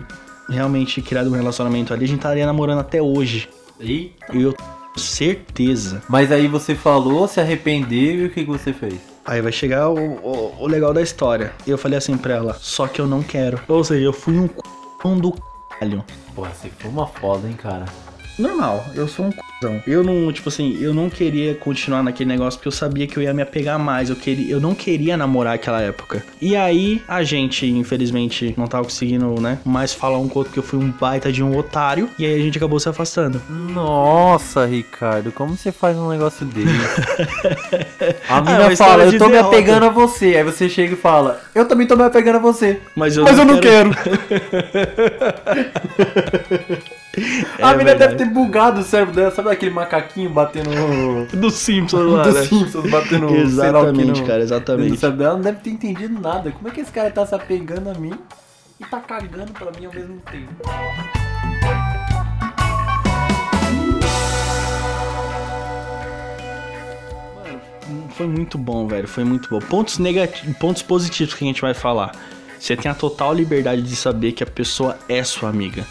realmente 0.50 1.00
criado 1.00 1.30
um 1.30 1.32
relacionamento 1.32 1.94
ali, 1.94 2.04
a 2.04 2.08
gente 2.08 2.18
estaria 2.18 2.44
namorando 2.44 2.80
até 2.80 3.00
hoje. 3.00 3.48
E? 3.80 4.12
E 4.34 4.42
eu 4.42 4.52
tenho 4.52 4.68
certeza. 4.98 6.02
Mas 6.10 6.30
aí 6.30 6.46
você 6.46 6.74
falou, 6.74 7.26
se 7.26 7.40
arrependeu 7.40 8.16
e 8.16 8.24
o 8.26 8.30
que, 8.30 8.44
que 8.44 8.50
você 8.50 8.74
fez? 8.74 8.96
Aí 9.30 9.40
vai 9.40 9.52
chegar 9.52 9.88
o, 9.88 9.94
o, 9.94 10.54
o 10.58 10.66
legal 10.66 10.92
da 10.92 11.00
história. 11.00 11.52
E 11.64 11.70
eu 11.70 11.78
falei 11.78 11.96
assim 11.96 12.16
pra 12.16 12.34
ela, 12.34 12.54
só 12.54 12.88
que 12.88 13.00
eu 13.00 13.06
não 13.06 13.22
quero. 13.22 13.60
Ou 13.68 13.84
seja, 13.84 14.04
eu 14.04 14.12
fui 14.12 14.36
um 14.36 14.48
c... 14.48 15.20
do 15.20 15.32
caralho. 15.68 16.04
Porra, 16.34 16.50
você 16.50 16.68
foi 16.68 16.90
uma 16.90 17.06
foda, 17.06 17.46
hein, 17.46 17.54
cara. 17.54 17.84
Normal, 18.40 18.86
eu 18.94 19.06
sou 19.06 19.26
um 19.26 19.30
c***zão. 19.30 19.82
Eu 19.86 20.02
não, 20.02 20.32
tipo 20.32 20.48
assim, 20.48 20.78
eu 20.80 20.94
não 20.94 21.10
queria 21.10 21.54
continuar 21.54 22.02
naquele 22.02 22.28
negócio 22.28 22.58
porque 22.58 22.68
eu 22.68 22.72
sabia 22.72 23.06
que 23.06 23.18
eu 23.18 23.22
ia 23.22 23.34
me 23.34 23.42
apegar 23.42 23.78
mais. 23.78 24.08
Eu, 24.08 24.16
queria, 24.16 24.50
eu 24.50 24.58
não 24.58 24.74
queria 24.74 25.16
namorar 25.16 25.54
aquela 25.54 25.82
época. 25.82 26.24
E 26.40 26.56
aí, 26.56 27.02
a 27.06 27.22
gente, 27.22 27.66
infelizmente, 27.66 28.54
não 28.56 28.66
tava 28.66 28.84
conseguindo, 28.84 29.38
né? 29.40 29.58
Mais 29.64 29.92
falar 29.92 30.18
um 30.18 30.28
com 30.28 30.38
outro 30.38 30.50
porque 30.50 30.58
eu 30.58 30.64
fui 30.64 30.78
um 30.78 30.90
baita 30.90 31.30
de 31.30 31.42
um 31.42 31.56
otário. 31.56 32.08
E 32.18 32.24
aí 32.24 32.34
a 32.34 32.42
gente 32.42 32.56
acabou 32.56 32.80
se 32.80 32.88
afastando. 32.88 33.42
Nossa, 33.48 34.64
Ricardo, 34.64 35.30
como 35.32 35.56
você 35.56 35.70
faz 35.70 35.96
um 35.98 36.08
negócio 36.08 36.46
desse? 36.46 36.68
A 38.28 38.40
mina 38.40 38.60
uma 38.60 38.72
história 38.72 39.04
fala, 39.04 39.04
eu 39.04 39.18
tô 39.18 39.28
me 39.28 39.36
apegando 39.36 39.84
a 39.84 39.90
você. 39.90 40.36
Aí 40.36 40.44
você 40.44 40.68
chega 40.68 40.94
e 40.94 40.96
fala, 40.96 41.40
eu 41.54 41.66
também 41.66 41.86
tô 41.86 41.96
me 41.96 42.04
apegando 42.04 42.36
a 42.36 42.40
você. 42.40 42.80
Mas 42.96 43.16
eu 43.16 43.24
Mas 43.24 43.38
eu 43.38 43.44
não 43.44 43.60
quero. 43.60 43.90
a 47.60 47.72
É 47.72 47.76
verdade. 47.76 47.98
deve 47.98 48.14
ter 48.16 48.24
bugado 48.26 48.80
o 48.80 48.84
cérebro 48.84 49.14
dela. 49.14 49.30
Sabe 49.30 49.50
aquele 49.50 49.72
macaquinho 49.72 50.30
batendo 50.30 50.70
no... 50.70 51.26
Do 51.26 51.50
Simpsons 51.50 52.12
lá, 52.12 52.22
Dos 52.22 52.34
né? 52.34 52.42
Simpsons 52.44 52.90
batendo 52.90 53.34
Exatamente, 53.34 54.20
no- 54.20 54.26
cara, 54.26 54.42
exatamente. 54.42 54.96
cérebro 54.98 55.18
dela. 55.18 55.34
Não 55.34 55.42
deve 55.42 55.58
ter 55.60 55.70
entendido 55.70 56.20
nada. 56.20 56.50
Como 56.52 56.68
é 56.68 56.70
que 56.70 56.80
esse 56.80 56.92
cara 56.92 57.10
tá 57.10 57.26
se 57.26 57.34
apegando 57.34 57.90
a 57.90 57.94
mim 57.94 58.12
e 58.78 58.84
tá 58.84 59.00
cagando 59.00 59.52
pra 59.52 59.70
mim 59.78 59.86
ao 59.86 59.92
mesmo 59.94 60.20
tempo? 60.30 60.50
Mano, 67.36 67.60
foi 68.10 68.26
muito 68.26 68.58
bom, 68.58 68.86
velho. 68.86 69.08
Foi 69.08 69.24
muito 69.24 69.48
bom. 69.48 69.58
Pontos 69.58 69.98
negativos, 69.98 70.56
pontos 70.56 70.82
positivos 70.82 71.34
que 71.34 71.44
a 71.44 71.46
gente 71.46 71.60
vai 71.60 71.74
falar. 71.74 72.12
Você 72.58 72.76
tem 72.76 72.90
a 72.90 72.94
total 72.94 73.32
liberdade 73.32 73.82
de 73.82 73.96
saber 73.96 74.32
que 74.32 74.42
a 74.42 74.46
pessoa 74.46 74.98
é 75.08 75.22
sua 75.24 75.48
amiga. 75.48 75.84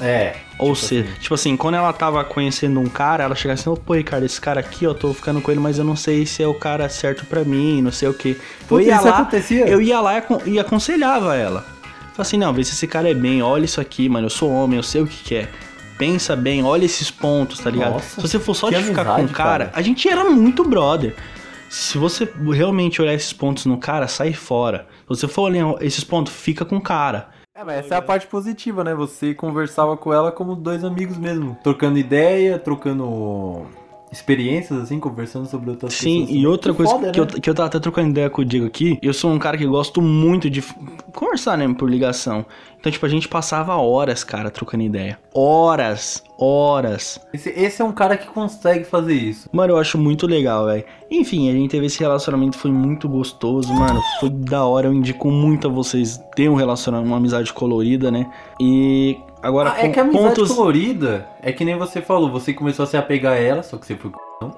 É. 0.00 0.36
Ou 0.58 0.74
tipo 0.74 0.86
seja, 0.86 1.02
assim. 1.08 1.20
tipo 1.20 1.34
assim, 1.34 1.56
quando 1.56 1.74
ela 1.76 1.92
tava 1.92 2.22
conhecendo 2.24 2.80
um 2.80 2.86
cara, 2.86 3.24
ela 3.24 3.34
chegava 3.34 3.60
assim, 3.60 3.70
ô, 3.70 3.76
pô, 3.76 3.94
Ricardo, 3.94 4.24
esse 4.24 4.40
cara 4.40 4.60
aqui, 4.60 4.86
ó, 4.86 4.94
tô 4.94 5.12
ficando 5.14 5.40
com 5.40 5.50
ele, 5.50 5.60
mas 5.60 5.78
eu 5.78 5.84
não 5.84 5.96
sei 5.96 6.26
se 6.26 6.42
é 6.42 6.46
o 6.46 6.54
cara 6.54 6.88
certo 6.88 7.24
pra 7.26 7.44
mim, 7.44 7.80
não 7.82 7.92
sei 7.92 8.08
o 8.08 8.14
quê. 8.14 8.36
Eu 8.70 8.80
ia 8.80 9.00
lá, 9.00 9.18
acontecia? 9.18 9.66
eu 9.68 9.80
ia 9.80 10.00
lá 10.00 10.14
e 10.14 10.16
acon- 10.18 10.40
aconselhava 10.60 11.36
ela. 11.36 11.60
Falei 11.60 12.18
assim, 12.18 12.36
não, 12.36 12.52
vê 12.52 12.62
se 12.64 12.72
esse 12.72 12.86
cara 12.86 13.10
é 13.10 13.14
bem, 13.14 13.42
olha 13.42 13.64
isso 13.64 13.80
aqui, 13.80 14.08
mano, 14.08 14.26
eu 14.26 14.30
sou 14.30 14.50
homem, 14.50 14.76
eu 14.76 14.82
sei 14.82 15.00
o 15.02 15.06
que 15.06 15.22
que 15.22 15.34
é. 15.36 15.48
Pensa 15.98 16.34
bem, 16.34 16.64
olha 16.64 16.84
esses 16.84 17.10
pontos, 17.10 17.60
tá 17.60 17.70
ligado? 17.70 17.92
Nossa, 17.94 18.16
se 18.16 18.20
você 18.20 18.38
for 18.38 18.54
só 18.54 18.68
que 18.68 18.76
de 18.76 18.82
ficar 18.82 19.04
com 19.04 19.10
o 19.10 19.14
amizade, 19.14 19.32
cara, 19.34 19.64
cara. 19.66 19.78
a 19.78 19.82
gente 19.82 20.08
era 20.08 20.24
muito 20.24 20.64
brother. 20.64 21.14
Se 21.70 21.98
você 21.98 22.28
realmente 22.52 23.00
olhar 23.00 23.14
esses 23.14 23.32
pontos 23.32 23.66
no 23.66 23.78
cara, 23.78 24.06
sai 24.08 24.32
fora. 24.32 24.86
Se 25.02 25.08
você 25.08 25.28
for 25.28 25.42
olhar 25.42 25.74
esses 25.80 26.02
pontos, 26.04 26.32
fica 26.32 26.64
com 26.64 26.76
o 26.76 26.80
cara. 26.80 27.28
É, 27.56 27.62
mas 27.62 27.84
essa 27.84 27.94
é 27.94 27.98
a 27.98 28.02
parte 28.02 28.26
positiva, 28.26 28.82
né? 28.82 28.92
Você 28.94 29.32
conversava 29.32 29.96
com 29.96 30.12
ela 30.12 30.32
como 30.32 30.56
dois 30.56 30.82
amigos 30.82 31.16
mesmo. 31.16 31.56
Trocando 31.62 31.98
ideia, 31.98 32.58
trocando 32.58 33.64
experiências, 34.14 34.80
assim, 34.80 34.98
conversando 35.00 35.46
sobre 35.46 35.70
outras 35.70 35.92
Sim, 35.94 36.20
pessoas. 36.22 36.38
e 36.40 36.46
outra 36.46 36.72
Que 36.72 36.76
coisa 36.76 36.92
foda, 36.92 37.10
que, 37.10 37.20
eu, 37.20 37.24
né? 37.24 37.32
que 37.42 37.50
eu 37.50 37.54
tava 37.54 37.66
até 37.66 37.80
trocando 37.80 38.10
ideia 38.10 38.30
com 38.30 38.42
o 38.42 38.44
Diego 38.44 38.66
aqui, 38.66 38.98
eu 39.02 39.12
sou 39.12 39.30
um 39.32 39.38
cara 39.38 39.56
que 39.58 39.66
gosto 39.66 40.00
muito 40.00 40.48
de 40.48 40.62
conversar, 41.12 41.58
né, 41.58 41.72
por 41.76 41.90
ligação. 41.90 42.46
Então, 42.78 42.92
tipo, 42.92 43.06
a 43.06 43.08
gente 43.08 43.26
passava 43.28 43.74
horas, 43.76 44.22
cara, 44.22 44.50
trocando 44.50 44.84
ideia. 44.84 45.18
Horas, 45.34 46.22
horas. 46.38 47.18
Esse, 47.32 47.48
esse 47.50 47.80
é 47.80 47.84
um 47.84 47.92
cara 47.92 48.16
que 48.16 48.26
consegue 48.26 48.84
fazer 48.84 49.14
isso. 49.14 49.48
Mano, 49.50 49.72
eu 49.72 49.78
acho 49.78 49.96
muito 49.96 50.26
legal, 50.26 50.66
velho. 50.66 50.84
Enfim, 51.10 51.48
a 51.48 51.52
gente 51.52 51.70
teve 51.70 51.86
esse 51.86 51.98
relacionamento, 52.00 52.58
foi 52.58 52.70
muito 52.70 53.08
gostoso, 53.08 53.72
mano. 53.72 54.00
Foi 54.20 54.28
da 54.28 54.64
hora, 54.66 54.88
eu 54.88 54.92
indico 54.92 55.30
muito 55.30 55.66
a 55.66 55.70
vocês 55.70 56.20
ter 56.36 56.50
um 56.50 56.54
relacionamento, 56.54 57.08
uma 57.08 57.16
amizade 57.16 57.52
colorida, 57.54 58.10
né? 58.10 58.30
E 58.60 59.16
agora, 59.44 59.72
Ah, 59.76 59.84
é 59.84 59.88
que 59.90 60.00
a 60.00 60.02
amizade 60.02 60.34
pontos... 60.34 60.48
colorida 60.50 61.26
é 61.42 61.52
que 61.52 61.64
nem 61.64 61.76
você 61.76 62.00
falou, 62.00 62.30
você 62.30 62.52
começou 62.52 62.84
a 62.84 62.86
se 62.86 62.96
apegar 62.96 63.34
a 63.34 63.36
ela, 63.36 63.62
só 63.62 63.76
que 63.76 63.86
você 63.86 63.94
foi 63.96 64.10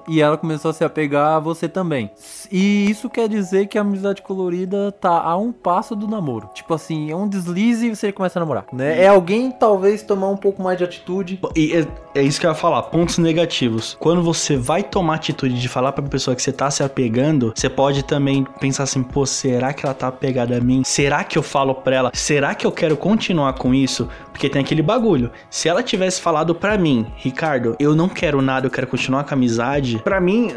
e 0.07 0.21
ela 0.21 0.37
começou 0.37 0.71
a 0.71 0.73
se 0.73 0.83
apegar 0.83 1.35
a 1.35 1.39
você 1.39 1.67
também. 1.67 2.11
E 2.51 2.89
isso 2.89 3.09
quer 3.09 3.27
dizer 3.27 3.67
que 3.67 3.77
a 3.77 3.81
amizade 3.81 4.21
colorida 4.21 4.91
tá 4.91 5.21
a 5.21 5.37
um 5.37 5.51
passo 5.51 5.95
do 5.95 6.07
namoro. 6.07 6.49
Tipo 6.53 6.73
assim, 6.73 7.11
é 7.11 7.15
um 7.15 7.27
deslize 7.27 7.87
e 7.87 7.95
você 7.95 8.11
começa 8.11 8.39
a 8.39 8.41
namorar, 8.41 8.65
né? 8.71 9.01
É 9.01 9.07
alguém 9.07 9.51
talvez 9.51 10.01
tomar 10.01 10.29
um 10.29 10.37
pouco 10.37 10.61
mais 10.61 10.77
de 10.77 10.83
atitude. 10.83 11.39
E 11.55 11.73
é, 11.73 11.87
é 12.15 12.21
isso 12.21 12.39
que 12.39 12.45
eu 12.45 12.51
ia 12.51 12.55
falar, 12.55 12.83
pontos 12.83 13.17
negativos. 13.17 13.97
Quando 13.99 14.21
você 14.21 14.55
vai 14.57 14.83
tomar 14.83 15.15
atitude 15.15 15.59
de 15.59 15.67
falar 15.67 15.91
pra 15.91 16.03
pessoa 16.03 16.35
que 16.35 16.41
você 16.41 16.51
tá 16.51 16.69
se 16.71 16.83
apegando, 16.83 17.53
você 17.55 17.69
pode 17.69 18.03
também 18.03 18.45
pensar 18.59 18.83
assim, 18.83 19.03
pô, 19.03 19.25
será 19.25 19.73
que 19.73 19.85
ela 19.85 19.93
tá 19.93 20.07
apegada 20.07 20.57
a 20.57 20.61
mim? 20.61 20.83
Será 20.85 21.23
que 21.23 21.37
eu 21.37 21.43
falo 21.43 21.75
pra 21.75 21.95
ela? 21.95 22.11
Será 22.13 22.55
que 22.55 22.65
eu 22.65 22.71
quero 22.71 22.97
continuar 22.97 23.53
com 23.53 23.73
isso? 23.73 24.07
Porque 24.31 24.49
tem 24.49 24.61
aquele 24.61 24.81
bagulho. 24.81 25.31
Se 25.49 25.67
ela 25.67 25.83
tivesse 25.83 26.21
falado 26.21 26.53
pra 26.53 26.77
mim, 26.77 27.07
Ricardo, 27.15 27.75
eu 27.79 27.95
não 27.95 28.07
quero 28.07 28.41
nada, 28.41 28.67
eu 28.67 28.71
quero 28.71 28.87
continuar 28.87 29.23
com 29.23 29.31
a 29.31 29.33
amizade, 29.33 29.76
pra 30.03 30.19
mim, 30.19 30.49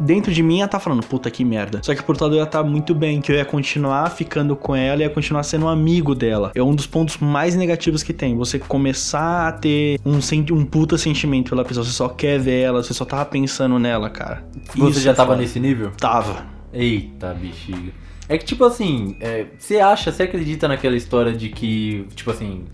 dentro 0.00 0.32
de 0.32 0.42
mim, 0.42 0.60
ela 0.60 0.68
tá 0.68 0.78
falando, 0.80 1.02
puta 1.04 1.30
que 1.30 1.44
merda. 1.44 1.80
Só 1.82 1.94
que 1.94 2.02
por 2.02 2.12
outro 2.12 2.26
lado, 2.26 2.36
ela 2.36 2.46
tá 2.46 2.62
muito 2.62 2.94
bem, 2.94 3.20
que 3.20 3.32
eu 3.32 3.36
ia 3.36 3.44
continuar 3.44 4.10
ficando 4.10 4.54
com 4.56 4.74
ela 4.74 5.00
e 5.02 5.04
ia 5.04 5.10
continuar 5.10 5.42
sendo 5.42 5.66
um 5.66 5.68
amigo 5.68 6.14
dela. 6.14 6.52
É 6.54 6.62
um 6.62 6.74
dos 6.74 6.86
pontos 6.86 7.18
mais 7.18 7.54
negativos 7.56 8.02
que 8.02 8.12
tem. 8.12 8.36
Você 8.36 8.58
começar 8.58 9.48
a 9.48 9.52
ter 9.52 9.98
um, 10.04 10.20
senti- 10.20 10.52
um 10.52 10.64
puta 10.64 10.96
sentimento 10.98 11.50
pela 11.50 11.64
pessoa, 11.64 11.84
você 11.84 11.92
só 11.92 12.08
quer 12.08 12.38
ver 12.38 12.60
ela, 12.62 12.82
você 12.82 12.94
só 12.94 13.04
tava 13.04 13.24
pensando 13.24 13.78
nela, 13.78 14.08
cara. 14.10 14.44
Você 14.74 14.90
Isso 14.90 15.00
já 15.00 15.10
é 15.10 15.14
tava 15.14 15.30
foda. 15.32 15.42
nesse 15.42 15.58
nível? 15.60 15.90
Tava. 15.98 16.46
Eita, 16.72 17.34
bexiga. 17.34 17.92
É 18.28 18.36
que, 18.36 18.44
tipo 18.44 18.62
assim, 18.64 19.16
é, 19.20 19.46
você 19.58 19.78
acha, 19.80 20.12
você 20.12 20.24
acredita 20.24 20.68
naquela 20.68 20.94
história 20.96 21.32
de 21.32 21.48
que, 21.48 22.06
tipo 22.14 22.30
assim, 22.30 22.64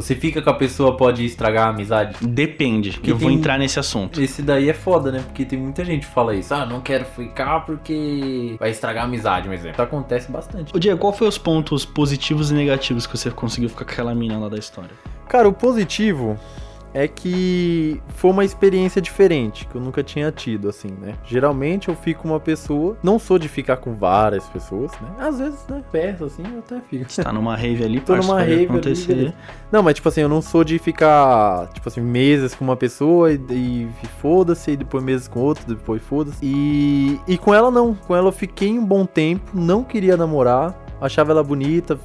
você 0.00 0.14
fica 0.14 0.40
com 0.40 0.50
a 0.50 0.54
pessoa, 0.54 0.96
pode 0.96 1.24
estragar 1.24 1.66
a 1.66 1.70
amizade? 1.70 2.16
Depende. 2.20 2.98
Que 3.00 3.10
eu 3.10 3.16
vou 3.16 3.30
entrar 3.30 3.58
nesse 3.58 3.78
assunto. 3.78 4.20
Esse 4.20 4.42
daí 4.42 4.68
é 4.68 4.74
foda, 4.74 5.12
né? 5.12 5.22
Porque 5.24 5.44
tem 5.44 5.58
muita 5.58 5.84
gente 5.84 6.06
que 6.06 6.12
fala 6.12 6.34
isso. 6.34 6.52
Ah, 6.54 6.64
não 6.64 6.80
quero 6.80 7.04
ficar 7.04 7.60
porque 7.60 8.56
vai 8.58 8.70
estragar 8.70 9.04
a 9.04 9.06
amizade, 9.06 9.48
um 9.48 9.52
exemplo. 9.52 9.72
Isso 9.72 9.82
acontece 9.82 10.30
bastante. 10.30 10.74
Ô 10.74 10.78
Diego, 10.78 10.98
qual 10.98 11.12
foi 11.12 11.28
os 11.28 11.38
pontos 11.38 11.84
positivos 11.84 12.50
e 12.50 12.54
negativos 12.54 13.06
que 13.06 13.16
você 13.16 13.30
conseguiu 13.30 13.68
ficar 13.68 13.84
com 13.84 13.92
aquela 13.92 14.14
mina 14.14 14.38
lá 14.38 14.48
da 14.48 14.58
história? 14.58 14.90
Cara, 15.28 15.48
o 15.48 15.52
positivo 15.52 16.38
é 16.92 17.06
que 17.06 18.00
foi 18.16 18.30
uma 18.30 18.44
experiência 18.44 19.00
diferente, 19.00 19.66
que 19.66 19.74
eu 19.74 19.80
nunca 19.80 20.02
tinha 20.02 20.30
tido, 20.32 20.68
assim, 20.68 20.88
né? 21.00 21.14
Geralmente 21.24 21.88
eu 21.88 21.94
fico 21.94 22.22
com 22.22 22.28
uma 22.28 22.40
pessoa, 22.40 22.96
não 23.02 23.18
sou 23.18 23.38
de 23.38 23.48
ficar 23.48 23.76
com 23.78 23.94
várias 23.94 24.44
pessoas, 24.48 24.90
né? 25.00 25.08
Às 25.18 25.38
vezes, 25.38 25.64
né, 25.68 25.82
perto, 25.90 26.24
assim, 26.24 26.42
eu 26.52 26.58
até 26.58 26.80
fico. 26.80 27.10
Você 27.10 27.22
tá 27.22 27.32
numa 27.32 27.56
rave 27.56 27.84
ali, 27.84 28.00
Tô 28.04 28.16
numa 28.16 28.40
rave 28.40 28.52
ali, 28.54 28.64
acontecer. 28.66 29.14
beleza. 29.14 29.34
Não, 29.70 29.82
mas 29.82 29.94
tipo 29.94 30.08
assim, 30.08 30.20
eu 30.20 30.28
não 30.28 30.42
sou 30.42 30.64
de 30.64 30.78
ficar, 30.78 31.68
tipo 31.68 31.88
assim, 31.88 32.00
meses 32.00 32.54
com 32.54 32.64
uma 32.64 32.76
pessoa 32.76 33.32
e, 33.32 33.36
e 33.50 34.06
foda-se, 34.20 34.72
e 34.72 34.76
depois 34.76 35.02
meses 35.02 35.28
com 35.28 35.40
outra, 35.40 35.64
depois 35.66 36.02
foda-se. 36.02 36.38
E, 36.42 37.20
e 37.26 37.38
com 37.38 37.54
ela 37.54 37.70
não, 37.70 37.94
com 37.94 38.14
ela 38.14 38.28
eu 38.28 38.32
fiquei 38.32 38.76
um 38.78 38.84
bom 38.84 39.06
tempo, 39.06 39.50
não 39.54 39.84
queria 39.84 40.16
namorar, 40.16 40.74
achava 41.00 41.30
ela 41.32 41.42
bonita, 41.42 41.98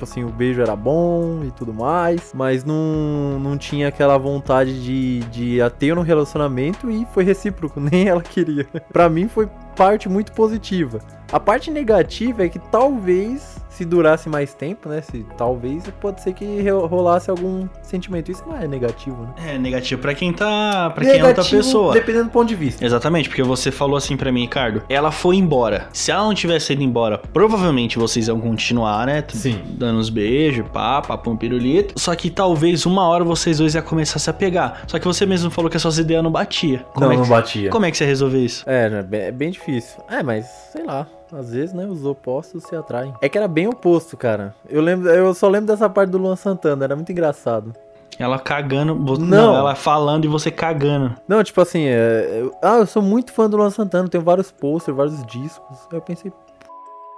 tipo 0.00 0.04
assim, 0.04 0.24
o 0.24 0.28
beijo 0.28 0.62
era 0.62 0.74
bom 0.74 1.44
e 1.44 1.50
tudo 1.50 1.74
mais, 1.74 2.32
mas 2.34 2.64
não, 2.64 3.38
não 3.38 3.58
tinha 3.58 3.88
aquela 3.88 4.16
vontade 4.16 4.82
de, 4.82 5.20
de 5.30 5.58
ter 5.78 5.96
um 5.96 6.02
relacionamento 6.02 6.90
e 6.90 7.06
foi 7.12 7.22
recíproco, 7.22 7.78
nem 7.80 8.08
ela 8.08 8.22
queria. 8.22 8.66
pra 8.90 9.08
mim 9.08 9.28
foi 9.28 9.48
parte 9.76 10.08
muito 10.08 10.32
positiva. 10.32 11.00
A 11.30 11.38
parte 11.38 11.70
negativa 11.70 12.44
é 12.44 12.48
que 12.48 12.58
talvez, 12.58 13.59
se 13.70 13.84
durasse 13.84 14.28
mais 14.28 14.52
tempo, 14.52 14.88
né? 14.88 15.00
Se 15.00 15.24
talvez 15.38 15.84
pode 16.00 16.20
ser 16.22 16.32
que 16.34 16.68
ro- 16.68 16.86
rolasse 16.86 17.30
algum 17.30 17.66
sentimento. 17.82 18.30
Isso 18.30 18.42
não 18.46 18.56
é 18.56 18.66
negativo, 18.68 19.22
né? 19.22 19.54
É 19.54 19.58
negativo 19.58 20.00
pra 20.02 20.14
quem 20.14 20.32
tá. 20.32 20.90
Pra 20.90 21.04
quem 21.04 21.18
é 21.18 21.24
outra 21.24 21.44
pessoa. 21.44 21.92
Dependendo 21.94 22.24
do 22.24 22.30
ponto 22.30 22.48
de 22.48 22.54
vista. 22.54 22.84
Exatamente, 22.84 23.28
porque 23.28 23.42
você 23.42 23.70
falou 23.70 23.96
assim 23.96 24.16
pra 24.16 24.30
mim, 24.30 24.42
Ricardo, 24.42 24.82
ela 24.88 25.10
foi 25.10 25.36
embora. 25.36 25.88
Se 25.92 26.10
ela 26.10 26.24
não 26.24 26.34
tivesse 26.34 26.72
ido 26.72 26.82
embora, 26.82 27.18
provavelmente 27.32 27.98
vocês 27.98 28.28
iam 28.28 28.40
continuar, 28.40 29.06
né? 29.06 29.24
Sim. 29.28 29.60
Dando 29.70 29.98
uns 29.98 30.10
beijos, 30.10 30.66
pá, 30.72 31.00
papum, 31.00 31.36
pirulito. 31.36 31.94
Só 31.98 32.14
que 32.14 32.28
talvez 32.30 32.84
uma 32.86 33.06
hora 33.06 33.24
vocês 33.24 33.58
dois 33.58 33.74
iam 33.74 33.82
começar 33.84 34.16
a 34.16 34.20
se 34.20 34.28
apegar. 34.30 34.82
Só 34.86 34.98
que 34.98 35.06
você 35.06 35.24
mesmo 35.24 35.50
falou 35.50 35.70
que 35.70 35.76
as 35.76 35.82
suas 35.82 35.98
ideias 35.98 36.22
não 36.22 36.30
batiam. 36.30 36.80
Como 36.92 37.06
não, 37.06 37.12
é 37.12 37.14
que, 37.16 37.20
não 37.22 37.28
batia. 37.28 37.70
Como 37.70 37.86
é 37.86 37.90
que 37.90 37.96
você 37.96 38.04
resolveu 38.04 38.44
isso? 38.44 38.64
É, 38.68 39.04
é 39.12 39.32
bem 39.32 39.50
difícil. 39.50 40.02
É, 40.08 40.22
mas 40.22 40.46
sei 40.72 40.84
lá. 40.84 41.06
Às 41.32 41.50
vezes, 41.52 41.72
né, 41.72 41.86
os 41.86 42.04
opostos 42.04 42.64
se 42.64 42.74
atraem. 42.74 43.14
É 43.20 43.28
que 43.28 43.38
era 43.38 43.46
bem 43.48 43.66
oposto, 43.68 44.16
cara. 44.16 44.54
Eu 44.68 44.80
lembro, 44.82 45.08
eu 45.08 45.32
só 45.34 45.48
lembro 45.48 45.66
dessa 45.68 45.88
parte 45.88 46.10
do 46.10 46.18
Luan 46.18 46.36
Santana, 46.36 46.84
era 46.84 46.96
muito 46.96 47.12
engraçado. 47.12 47.72
Ela 48.18 48.38
cagando, 48.38 48.94
Não. 48.94 49.16
não, 49.18 49.56
ela 49.56 49.74
falando 49.74 50.24
e 50.26 50.28
você 50.28 50.50
cagando. 50.50 51.14
Não, 51.26 51.42
tipo 51.42 51.58
assim, 51.60 51.84
é, 51.86 52.40
eu- 52.42 52.54
ah, 52.62 52.76
eu 52.78 52.86
sou 52.86 53.00
muito 53.00 53.32
fã 53.32 53.48
do 53.48 53.56
Luan 53.56 53.70
Santana, 53.70 54.08
tenho 54.08 54.22
vários 54.22 54.50
posters, 54.50 54.94
vários 54.96 55.24
discos. 55.24 55.78
Aí 55.90 55.96
eu 55.98 56.02
pensei, 56.02 56.30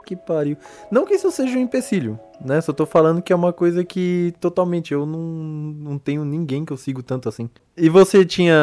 que 0.02 0.16
pariu. 0.16 0.56
Não 0.90 1.04
que 1.06 1.14
isso 1.14 1.30
seja 1.30 1.56
um 1.56 1.61
empecilho, 1.62 2.18
né? 2.44 2.61
Só 2.61 2.73
tô 2.73 2.85
falando 2.85 3.23
que 3.23 3.32
é 3.32 3.37
uma 3.37 3.52
coisa 3.52 3.85
que 3.85 4.35
totalmente 4.40 4.92
eu 4.92 5.06
não, 5.06 5.18
não 5.21 5.99
tenho 5.99 6.25
ninguém 6.25 6.64
que 6.64 6.73
eu 6.73 6.76
sigo 6.76 7.02
tanto 7.02 7.28
assim. 7.28 7.49
E 7.76 7.88
você 7.88 8.25
tinha. 8.25 8.54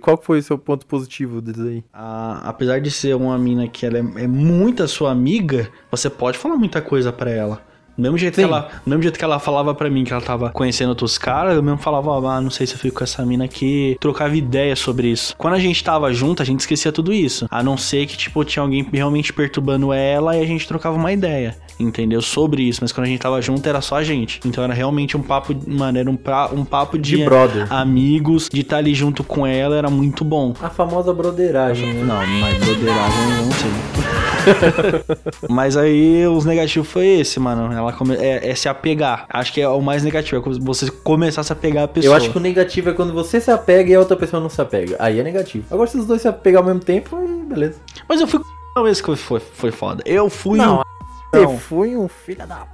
Qual 0.00 0.20
foi 0.20 0.38
o 0.38 0.42
seu 0.42 0.58
ponto 0.58 0.86
positivo 0.86 1.40
disso 1.40 1.62
aí? 1.62 1.84
A- 1.92 2.40
apesar 2.48 2.80
de 2.80 2.90
ser 2.90 3.14
uma 3.14 3.38
mina 3.38 3.68
que 3.68 3.86
ela 3.86 3.98
é, 3.98 4.24
é 4.24 4.26
muito 4.26 4.82
a 4.82 4.88
sua 4.88 5.10
amiga, 5.12 5.68
você 5.90 6.10
pode 6.10 6.38
falar 6.38 6.56
muita 6.56 6.80
coisa 6.82 7.12
pra 7.12 7.30
ela. 7.30 7.67
Do 7.98 8.02
mesmo 8.02 8.16
jeito, 8.16 8.36
que 8.36 8.42
ela, 8.42 8.68
do 8.86 8.88
mesmo 8.90 9.02
jeito 9.02 9.18
que 9.18 9.24
ela 9.24 9.40
falava 9.40 9.74
pra 9.74 9.90
mim 9.90 10.04
que 10.04 10.12
ela 10.12 10.22
tava 10.22 10.50
conhecendo 10.50 10.90
outros 10.90 11.18
caras, 11.18 11.56
eu 11.56 11.62
mesmo 11.64 11.78
falava, 11.78 12.30
ah, 12.30 12.40
não 12.40 12.48
sei 12.48 12.64
se 12.64 12.74
eu 12.74 12.78
fico 12.78 12.98
com 12.98 13.02
essa 13.02 13.26
mina 13.26 13.44
aqui, 13.44 13.96
trocava 13.98 14.36
ideia 14.36 14.76
sobre 14.76 15.08
isso. 15.08 15.34
Quando 15.36 15.54
a 15.54 15.58
gente 15.58 15.82
tava 15.82 16.12
junto, 16.12 16.40
a 16.40 16.44
gente 16.44 16.60
esquecia 16.60 16.92
tudo 16.92 17.12
isso. 17.12 17.46
A 17.50 17.60
não 17.60 17.76
ser 17.76 18.06
que, 18.06 18.16
tipo, 18.16 18.44
tinha 18.44 18.62
alguém 18.62 18.88
realmente 18.92 19.32
perturbando 19.32 19.92
ela 19.92 20.36
e 20.36 20.40
a 20.40 20.46
gente 20.46 20.64
trocava 20.68 20.96
uma 20.96 21.12
ideia, 21.12 21.56
entendeu? 21.80 22.22
Sobre 22.22 22.62
isso. 22.62 22.78
Mas 22.82 22.92
quando 22.92 23.06
a 23.06 23.08
gente 23.10 23.18
tava 23.20 23.42
junto, 23.42 23.68
era 23.68 23.80
só 23.80 23.96
a 23.96 24.04
gente. 24.04 24.40
Então 24.44 24.62
era 24.62 24.72
realmente 24.72 25.16
um 25.16 25.22
papo, 25.22 25.52
mano, 25.66 25.98
era 25.98 26.08
um, 26.08 26.14
pra, 26.16 26.50
um 26.52 26.64
papo 26.64 26.96
de, 26.96 27.16
De 27.16 27.24
brother. 27.24 27.66
amigos, 27.72 28.48
de 28.48 28.60
estar 28.60 28.76
ali 28.76 28.94
junto 28.94 29.24
com 29.24 29.44
ela, 29.44 29.74
era 29.74 29.90
muito 29.90 30.24
bom. 30.24 30.54
A 30.62 30.70
famosa 30.70 31.12
broderagem, 31.12 31.94
né? 31.94 32.04
Não, 32.04 32.24
mas 32.40 32.58
broderagem 32.58 33.30
eu 33.38 33.44
não 33.44 33.52
sei. 33.52 34.27
mas 35.48 35.76
aí 35.76 36.26
os 36.26 36.44
negativos 36.44 36.88
foi 36.88 37.06
esse, 37.06 37.38
mano. 37.40 37.72
Ela 37.72 37.92
come... 37.92 38.16
é, 38.16 38.50
é 38.50 38.54
se 38.54 38.68
apegar. 38.68 39.26
Acho 39.28 39.52
que 39.52 39.60
é 39.60 39.68
o 39.68 39.80
mais 39.80 40.02
negativo, 40.02 40.36
é 40.36 40.58
você 40.60 40.90
começar 40.90 41.40
a 41.40 41.44
se 41.44 41.52
apegar 41.52 41.84
à 41.84 41.88
pessoa. 41.88 42.12
Eu 42.12 42.16
acho 42.16 42.30
que 42.30 42.36
o 42.36 42.40
negativo 42.40 42.90
é 42.90 42.92
quando 42.92 43.12
você 43.12 43.40
se 43.40 43.50
apega 43.50 43.90
e 43.90 43.94
a 43.94 43.98
outra 43.98 44.16
pessoa 44.16 44.42
não 44.42 44.48
se 44.48 44.60
apega. 44.60 44.96
Aí 44.98 45.18
é 45.18 45.22
negativo. 45.22 45.64
Agora, 45.70 45.88
se 45.88 45.98
os 45.98 46.06
dois 46.06 46.22
se 46.22 46.28
apegar 46.28 46.62
ao 46.62 46.66
mesmo 46.66 46.80
tempo, 46.80 47.16
aí 47.16 47.44
beleza. 47.46 47.80
Mas 48.08 48.20
eu 48.20 48.26
fui 48.26 48.40
uma 48.76 48.84
vez 48.84 49.00
que 49.00 49.16
foi, 49.16 49.40
foi 49.40 49.70
foda. 49.70 50.02
Eu 50.06 50.30
fui 50.30 50.58
Não, 50.58 50.80
um... 50.80 50.82
Você 51.30 51.42
Não. 51.42 51.58
foi 51.58 51.96
um 51.96 52.08
filho 52.08 52.46
da. 52.46 52.66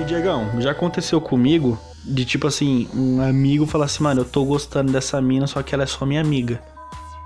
E, 0.00 0.04
Diegão, 0.04 0.48
já 0.60 0.70
aconteceu 0.70 1.20
comigo 1.20 1.78
De 2.06 2.24
tipo 2.24 2.46
assim, 2.46 2.88
um 2.94 3.20
amigo 3.20 3.66
falar 3.66 3.86
assim, 3.86 4.02
mano, 4.02 4.20
eu 4.20 4.24
tô 4.24 4.44
gostando 4.44 4.92
dessa 4.92 5.20
mina, 5.20 5.46
só 5.46 5.62
que 5.62 5.74
ela 5.74 5.84
é 5.84 5.86
só 5.86 6.06
minha 6.06 6.20
amiga. 6.20 6.62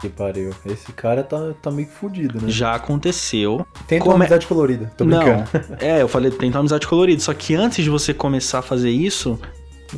Que 0.00 0.08
pariu. 0.08 0.50
Esse 0.64 0.90
cara 0.92 1.22
tá, 1.22 1.52
tá 1.60 1.70
meio 1.70 1.87
fudido, 1.87 2.40
né? 2.40 2.49
Já 2.49 2.75
aconteceu. 2.75 3.66
Tenta 3.87 4.02
Como 4.04 4.16
uma 4.16 4.25
amizade 4.25 4.46
colorida. 4.46 4.90
Tô 4.96 5.04
Não, 5.04 5.18
brincando. 5.22 5.76
é, 5.78 6.00
eu 6.00 6.08
falei, 6.08 6.30
tenta 6.30 6.56
uma 6.56 6.60
amizade 6.60 6.87
colorida. 6.87 7.20
Só 7.20 7.34
que 7.34 7.54
antes 7.54 7.84
de 7.84 7.90
você 7.90 8.14
começar 8.14 8.60
a 8.60 8.62
fazer 8.62 8.88
isso, 8.90 9.38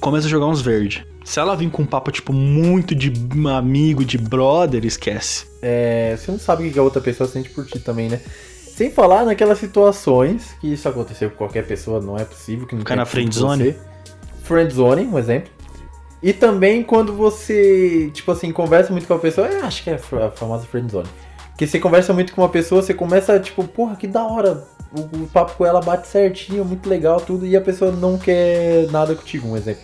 começa 0.00 0.26
a 0.26 0.30
jogar 0.30 0.46
uns 0.46 0.60
verde. 0.60 1.06
Se 1.24 1.38
ela 1.38 1.54
vir 1.54 1.70
com 1.70 1.82
um 1.82 1.86
papo, 1.86 2.10
tipo, 2.10 2.32
muito 2.32 2.96
de 2.96 3.12
amigo, 3.48 4.04
de 4.04 4.18
brother, 4.18 4.84
esquece. 4.84 5.46
É, 5.62 6.16
você 6.18 6.32
não 6.32 6.38
sabe 6.38 6.66
o 6.66 6.72
que 6.72 6.78
a 6.80 6.82
outra 6.82 7.00
pessoa 7.00 7.28
sente 7.28 7.50
por 7.50 7.64
ti 7.64 7.78
também, 7.78 8.08
né? 8.08 8.20
Sem 8.74 8.90
falar 8.90 9.24
naquelas 9.24 9.58
situações 9.58 10.56
que 10.60 10.72
isso 10.72 10.88
aconteceu 10.88 11.30
com 11.30 11.36
qualquer 11.36 11.64
pessoa, 11.64 12.00
não 12.00 12.16
é 12.18 12.24
possível 12.24 12.66
que 12.66 12.74
não 12.74 12.80
Ficar 12.80 12.96
na 12.96 13.04
friendzone? 13.04 13.64
você. 13.72 13.91
Friendzone, 14.42 15.06
um 15.06 15.18
exemplo. 15.18 15.50
E 16.22 16.32
também 16.32 16.82
quando 16.84 17.12
você, 17.14 18.10
tipo 18.12 18.30
assim, 18.30 18.52
conversa 18.52 18.92
muito 18.92 19.08
com 19.08 19.14
a 19.14 19.18
pessoa, 19.18 19.48
eu 19.48 19.64
acho 19.64 19.82
que 19.82 19.90
é 19.90 19.94
a 19.94 20.30
famosa 20.30 20.64
friendzone. 20.64 21.08
Que 21.58 21.66
você 21.66 21.80
conversa 21.80 22.12
muito 22.12 22.32
com 22.32 22.42
uma 22.42 22.48
pessoa, 22.48 22.80
você 22.80 22.94
começa, 22.94 23.38
tipo, 23.40 23.64
porra, 23.64 23.96
que 23.96 24.06
da 24.06 24.24
hora. 24.24 24.64
O, 24.92 25.22
o 25.22 25.26
papo 25.26 25.54
com 25.56 25.64
ela 25.64 25.80
bate 25.80 26.06
certinho, 26.06 26.64
muito 26.64 26.88
legal, 26.88 27.20
tudo, 27.20 27.46
e 27.46 27.56
a 27.56 27.60
pessoa 27.60 27.90
não 27.90 28.18
quer 28.18 28.86
nada 28.90 29.14
contigo, 29.14 29.48
um 29.48 29.56
exemplo. 29.56 29.82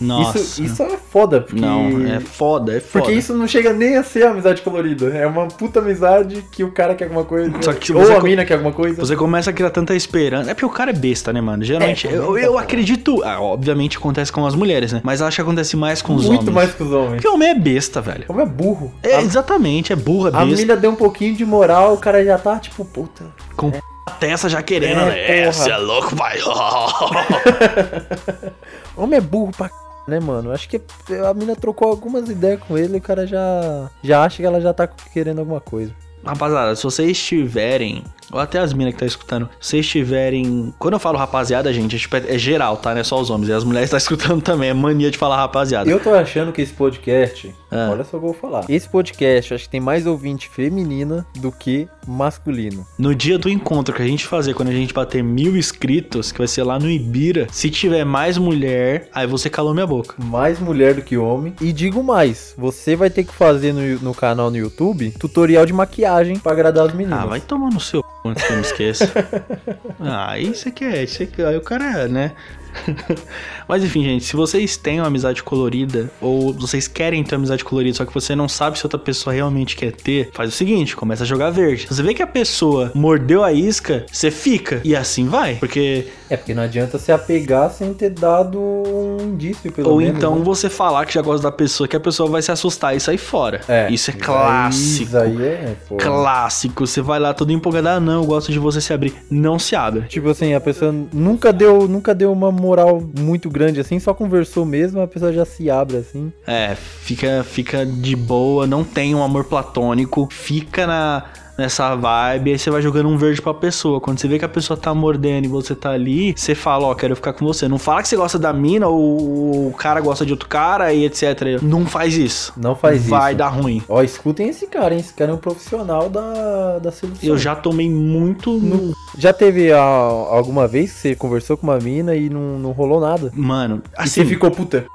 Nossa. 0.00 0.38
Isso, 0.38 0.62
isso 0.62 0.82
é 0.82 0.96
foda, 1.10 1.40
porque... 1.40 1.60
Não, 1.60 2.04
é 2.06 2.20
foda, 2.20 2.76
é 2.76 2.80
foda. 2.80 3.04
Porque 3.04 3.12
isso 3.18 3.34
não 3.34 3.46
chega 3.46 3.72
nem 3.72 3.96
a 3.96 4.02
ser 4.02 4.26
amizade 4.26 4.60
colorida. 4.62 5.06
É 5.16 5.26
uma 5.26 5.46
puta 5.46 5.78
amizade 5.78 6.44
que 6.50 6.64
o 6.64 6.72
cara 6.72 6.94
quer 6.94 7.04
alguma 7.04 7.24
coisa. 7.24 7.52
Só 7.62 7.72
que 7.72 7.86
se 7.86 7.92
ou 7.94 8.02
a 8.12 8.16
co- 8.20 8.26
mina 8.26 8.44
quer 8.44 8.54
alguma 8.54 8.72
coisa. 8.72 9.00
Você 9.00 9.16
começa 9.16 9.50
a 9.50 9.52
criar 9.52 9.70
tanta 9.70 9.94
esperança. 9.94 10.50
É 10.50 10.54
porque 10.54 10.66
o 10.66 10.70
cara 10.70 10.90
é 10.90 10.94
besta, 10.94 11.32
né, 11.32 11.40
mano? 11.40 11.62
Geralmente, 11.62 12.08
É, 12.08 12.12
eu, 12.12 12.36
eu 12.36 12.58
acredito. 12.58 13.22
ah, 13.24 13.40
obviamente 13.40 13.96
acontece 13.96 14.32
com 14.32 14.44
as 14.46 14.54
mulheres, 14.54 14.92
né? 14.92 15.00
Mas 15.04 15.22
acho 15.22 15.36
que 15.36 15.42
acontece 15.42 15.76
mais 15.76 16.02
com 16.02 16.14
os 16.14 16.26
Muito 16.26 16.40
homens. 16.40 16.54
mais 16.54 16.74
que 16.74 16.82
os 16.82 16.92
homens. 16.92 17.12
Porque 17.22 17.28
homem 17.28 17.48
é 17.50 17.54
besta, 17.54 18.00
velho. 18.00 18.24
Como 18.26 18.40
é 18.40 18.46
burro. 18.46 18.92
É, 19.02 19.16
a, 19.16 19.22
exatamente, 19.22 19.92
é 19.92 19.96
burra, 19.96 20.30
a 20.30 20.44
besta. 20.44 20.60
mina 20.60 20.76
deu 20.76 20.90
um 20.90 20.96
pouquinho 20.96 21.34
de 21.34 21.44
moral, 21.44 21.94
o 21.94 21.98
cara 21.98 22.24
já 22.24 22.36
tá 22.36 22.58
tipo, 22.58 22.84
puta. 22.84 23.24
Com 23.56 23.70
a 24.06 24.10
testa 24.10 24.48
já 24.48 24.60
querendo, 24.62 25.00
É, 25.00 25.04
né? 25.06 25.40
É, 25.42 25.52
você 25.52 25.70
é 25.70 25.76
louco, 25.76 26.14
pai. 26.16 26.38
Homem 28.96 29.18
é 29.18 29.20
burro 29.20 29.50
pra 29.56 29.68
c... 29.68 29.74
né, 30.06 30.20
mano? 30.20 30.52
Acho 30.52 30.68
que 30.68 30.80
a 31.28 31.34
mina 31.34 31.56
trocou 31.56 31.88
algumas 31.88 32.28
ideias 32.28 32.60
com 32.60 32.76
ele 32.76 32.94
e 32.94 32.98
o 32.98 33.02
cara 33.02 33.26
já, 33.26 33.90
já 34.02 34.24
acha 34.24 34.36
que 34.36 34.46
ela 34.46 34.60
já 34.60 34.72
tá 34.72 34.86
querendo 34.86 35.40
alguma 35.40 35.60
coisa. 35.60 35.94
Rapaziada, 36.24 36.74
se 36.74 36.82
vocês 36.82 37.22
tiverem, 37.22 38.02
ou 38.32 38.38
até 38.40 38.58
as 38.58 38.72
minas 38.72 38.94
que 38.94 39.00
tá 39.00 39.06
escutando, 39.06 39.48
se 39.60 39.70
vocês 39.70 39.86
tiverem. 39.88 40.72
Quando 40.78 40.94
eu 40.94 40.98
falo 41.00 41.18
rapaziada, 41.18 41.72
gente, 41.72 41.96
é, 41.96 41.98
tipo, 41.98 42.16
é 42.16 42.38
geral, 42.38 42.76
tá? 42.76 42.92
Não 42.94 43.00
é 43.00 43.04
só 43.04 43.20
os 43.20 43.30
homens. 43.30 43.48
E 43.48 43.52
as 43.52 43.64
mulheres 43.64 43.90
tá 43.90 43.96
escutando 43.96 44.40
também. 44.42 44.70
É 44.70 44.74
mania 44.74 45.10
de 45.10 45.18
falar 45.18 45.36
rapaziada. 45.36 45.90
Eu 45.90 46.00
tô 46.00 46.14
achando 46.14 46.52
que 46.52 46.62
esse 46.62 46.72
podcast. 46.72 47.54
Ah. 47.70 47.88
Olha 47.90 48.04
só 48.04 48.16
o 48.16 48.20
que 48.20 48.26
eu 48.26 48.32
vou 48.32 48.34
falar. 48.34 48.64
Esse 48.68 48.88
podcast, 48.88 49.50
eu 49.50 49.54
acho 49.56 49.64
que 49.64 49.70
tem 49.70 49.80
mais 49.80 50.06
ouvinte 50.06 50.48
feminina 50.48 51.26
do 51.36 51.50
que 51.50 51.88
masculino. 52.06 52.86
No 52.98 53.14
dia 53.14 53.36
do 53.38 53.48
encontro 53.48 53.94
que 53.94 54.02
a 54.02 54.06
gente 54.06 54.26
fazer, 54.26 54.54
quando 54.54 54.68
a 54.68 54.72
gente 54.72 54.94
bater 54.94 55.22
mil 55.22 55.56
inscritos, 55.56 56.30
que 56.30 56.38
vai 56.38 56.46
ser 56.46 56.62
lá 56.62 56.78
no 56.78 56.88
Ibira, 56.90 57.46
se 57.50 57.70
tiver 57.70 58.04
mais 58.04 58.38
mulher, 58.38 59.08
aí 59.12 59.26
você 59.26 59.50
calou 59.50 59.74
minha 59.74 59.86
boca. 59.86 60.14
mais 60.22 60.60
mulher 60.60 60.94
do 60.94 61.02
que 61.02 61.16
homem. 61.16 61.54
E 61.60 61.72
digo 61.72 62.02
mais, 62.02 62.54
você 62.56 62.94
vai 62.94 63.10
ter 63.10 63.24
que 63.24 63.34
fazer 63.34 63.72
no, 63.72 63.98
no 64.00 64.14
canal 64.14 64.50
no 64.50 64.56
YouTube 64.56 65.10
tutorial 65.18 65.66
de 65.66 65.72
maquiagem 65.72 66.38
pra 66.38 66.52
agradar 66.52 66.86
as 66.86 66.94
meninas. 66.94 67.18
Ah, 67.20 67.26
vai 67.26 67.40
tomar 67.40 67.70
no 67.70 67.80
seu 67.80 68.04
antes 68.30 68.44
que 68.44 68.52
eu 68.52 68.56
me 68.56 68.62
esqueça. 68.62 69.12
ah, 70.00 70.38
isso 70.38 70.68
aqui 70.68 70.84
é, 70.84 71.02
isso 71.02 71.22
aqui, 71.22 71.42
aí 71.42 71.56
o 71.56 71.60
cara 71.60 72.08
né? 72.08 72.32
Mas 73.68 73.82
enfim, 73.82 74.02
gente, 74.04 74.24
se 74.24 74.36
vocês 74.36 74.76
têm 74.76 75.00
uma 75.00 75.06
amizade 75.06 75.42
colorida, 75.42 76.10
ou 76.20 76.52
vocês 76.52 76.86
querem 76.86 77.22
ter 77.24 77.34
uma 77.34 77.40
amizade 77.40 77.64
colorida, 77.64 77.96
só 77.96 78.04
que 78.04 78.12
você 78.12 78.34
não 78.34 78.48
sabe 78.48 78.78
se 78.78 78.84
outra 78.84 78.98
pessoa 78.98 79.32
realmente 79.32 79.76
quer 79.76 79.92
ter, 79.92 80.30
faz 80.32 80.50
o 80.50 80.52
seguinte, 80.52 80.94
começa 80.96 81.24
a 81.24 81.26
jogar 81.26 81.50
verde. 81.50 81.82
Se 81.82 81.94
você 81.94 82.02
vê 82.02 82.14
que 82.14 82.22
a 82.22 82.26
pessoa 82.26 82.90
mordeu 82.94 83.42
a 83.42 83.52
isca, 83.52 84.04
você 84.10 84.30
fica. 84.30 84.80
E 84.84 84.94
assim 84.94 85.26
vai. 85.26 85.56
Porque. 85.56 86.08
É 86.28 86.36
porque 86.36 86.54
não 86.54 86.62
adianta 86.62 86.98
se 86.98 87.12
apegar 87.12 87.70
sem 87.70 87.92
ter 87.94 88.10
dado 88.10 88.58
um 88.58 89.18
indício, 89.20 89.70
pelo 89.70 89.90
ou 89.90 89.98
menos. 89.98 90.16
então 90.16 90.36
né? 90.36 90.42
você 90.44 90.68
falar 90.68 91.04
que 91.06 91.14
já 91.14 91.22
gosta 91.22 91.42
da 91.42 91.52
pessoa, 91.52 91.86
que 91.86 91.96
a 91.96 92.00
pessoa 92.00 92.28
vai 92.28 92.42
se 92.42 92.50
assustar 92.50 92.96
e 92.96 93.00
sair 93.00 93.18
fora. 93.18 93.60
É, 93.68 93.90
Isso 93.90 94.10
é 94.10 94.14
aí- 94.14 94.20
clássico. 94.20 95.04
Isso 95.04 95.18
aí 95.18 95.42
é, 95.42 95.76
pô. 95.88 95.96
Clássico. 95.96 96.86
Você 96.86 97.00
vai 97.00 97.20
lá 97.20 97.32
todo 97.32 97.52
empolgado, 97.52 97.88
ah, 97.88 98.00
não, 98.00 98.22
eu 98.22 98.24
gosto 98.24 98.50
de 98.50 98.58
você 98.58 98.80
se 98.80 98.92
abrir. 98.92 99.14
Não 99.30 99.58
se 99.58 99.76
abre. 99.76 100.02
Tipo 100.02 100.30
assim, 100.30 100.54
a 100.54 100.60
pessoa 100.60 100.94
nunca 101.12 101.52
deu, 101.52 101.86
nunca 101.86 102.14
deu 102.14 102.32
uma 102.32 102.50
moral 102.64 103.02
muito 103.18 103.48
grande 103.48 103.80
assim, 103.80 103.98
só 103.98 104.12
conversou 104.12 104.64
mesmo, 104.64 105.00
a 105.00 105.06
pessoa 105.06 105.32
já 105.32 105.44
se 105.44 105.70
abre 105.70 105.98
assim. 105.98 106.32
É, 106.46 106.74
fica, 106.74 107.44
fica 107.44 107.84
de 107.84 108.16
boa, 108.16 108.66
não 108.66 108.82
tem 108.82 109.14
um 109.14 109.22
amor 109.22 109.44
platônico, 109.44 110.28
fica 110.30 110.86
na, 110.86 111.24
nessa 111.56 111.94
vibe, 111.94 112.52
aí 112.52 112.58
você 112.58 112.70
vai 112.70 112.82
jogando 112.82 113.08
um 113.08 113.16
verde 113.16 113.40
pra 113.40 113.54
pessoa. 113.54 114.00
Quando 114.00 114.18
você 114.18 114.28
vê 114.28 114.38
que 114.38 114.44
a 114.44 114.48
pessoa 114.48 114.76
tá 114.76 114.92
mordendo 114.94 115.44
e 115.44 115.48
você 115.48 115.74
tá 115.74 115.90
ali, 115.90 116.34
você 116.36 116.54
fala, 116.54 116.86
ó, 116.86 116.94
quero 116.94 117.14
ficar 117.16 117.32
com 117.32 117.44
você. 117.46 117.68
Não 117.68 117.78
fala 117.78 118.02
que 118.02 118.08
você 118.08 118.16
gosta 118.16 118.38
da 118.38 118.52
mina 118.52 118.88
ou 118.88 119.68
o 119.68 119.74
cara 119.76 120.00
gosta 120.00 120.24
de 120.26 120.32
outro 120.32 120.48
cara 120.48 120.92
e 120.92 121.04
etc. 121.04 121.60
Não 121.62 121.86
faz 121.86 122.16
isso. 122.16 122.52
Não 122.56 122.74
faz 122.74 123.06
vai 123.06 123.32
isso. 123.32 123.38
dar 123.38 123.48
ruim. 123.48 123.82
Ó, 123.88 124.02
escutem 124.02 124.48
esse 124.48 124.66
cara, 124.66 124.94
hein? 124.94 125.00
Esse 125.00 125.14
cara 125.14 125.30
é 125.30 125.34
um 125.34 125.38
profissional 125.38 126.08
da, 126.08 126.78
da 126.78 126.90
solução. 126.92 127.28
Eu 127.28 127.38
já 127.38 127.54
tomei 127.54 127.88
muito 127.90 128.52
no. 128.52 128.92
Já 129.16 129.32
teve 129.32 129.72
a- 129.72 129.78
alguma 129.80 130.66
vez 130.66 130.92
que 130.92 130.98
você 130.98 131.14
conversou 131.14 131.56
com 131.56 131.66
uma 131.66 131.78
mina 131.78 132.14
e 132.16 132.28
não, 132.28 132.58
não 132.58 132.72
rolou 132.72 133.00
nada? 133.00 133.30
Mano, 133.34 133.82
E 133.86 134.02
assim. 134.02 134.22
você 134.22 134.26
ficou, 134.26 134.50
puta, 134.50 134.86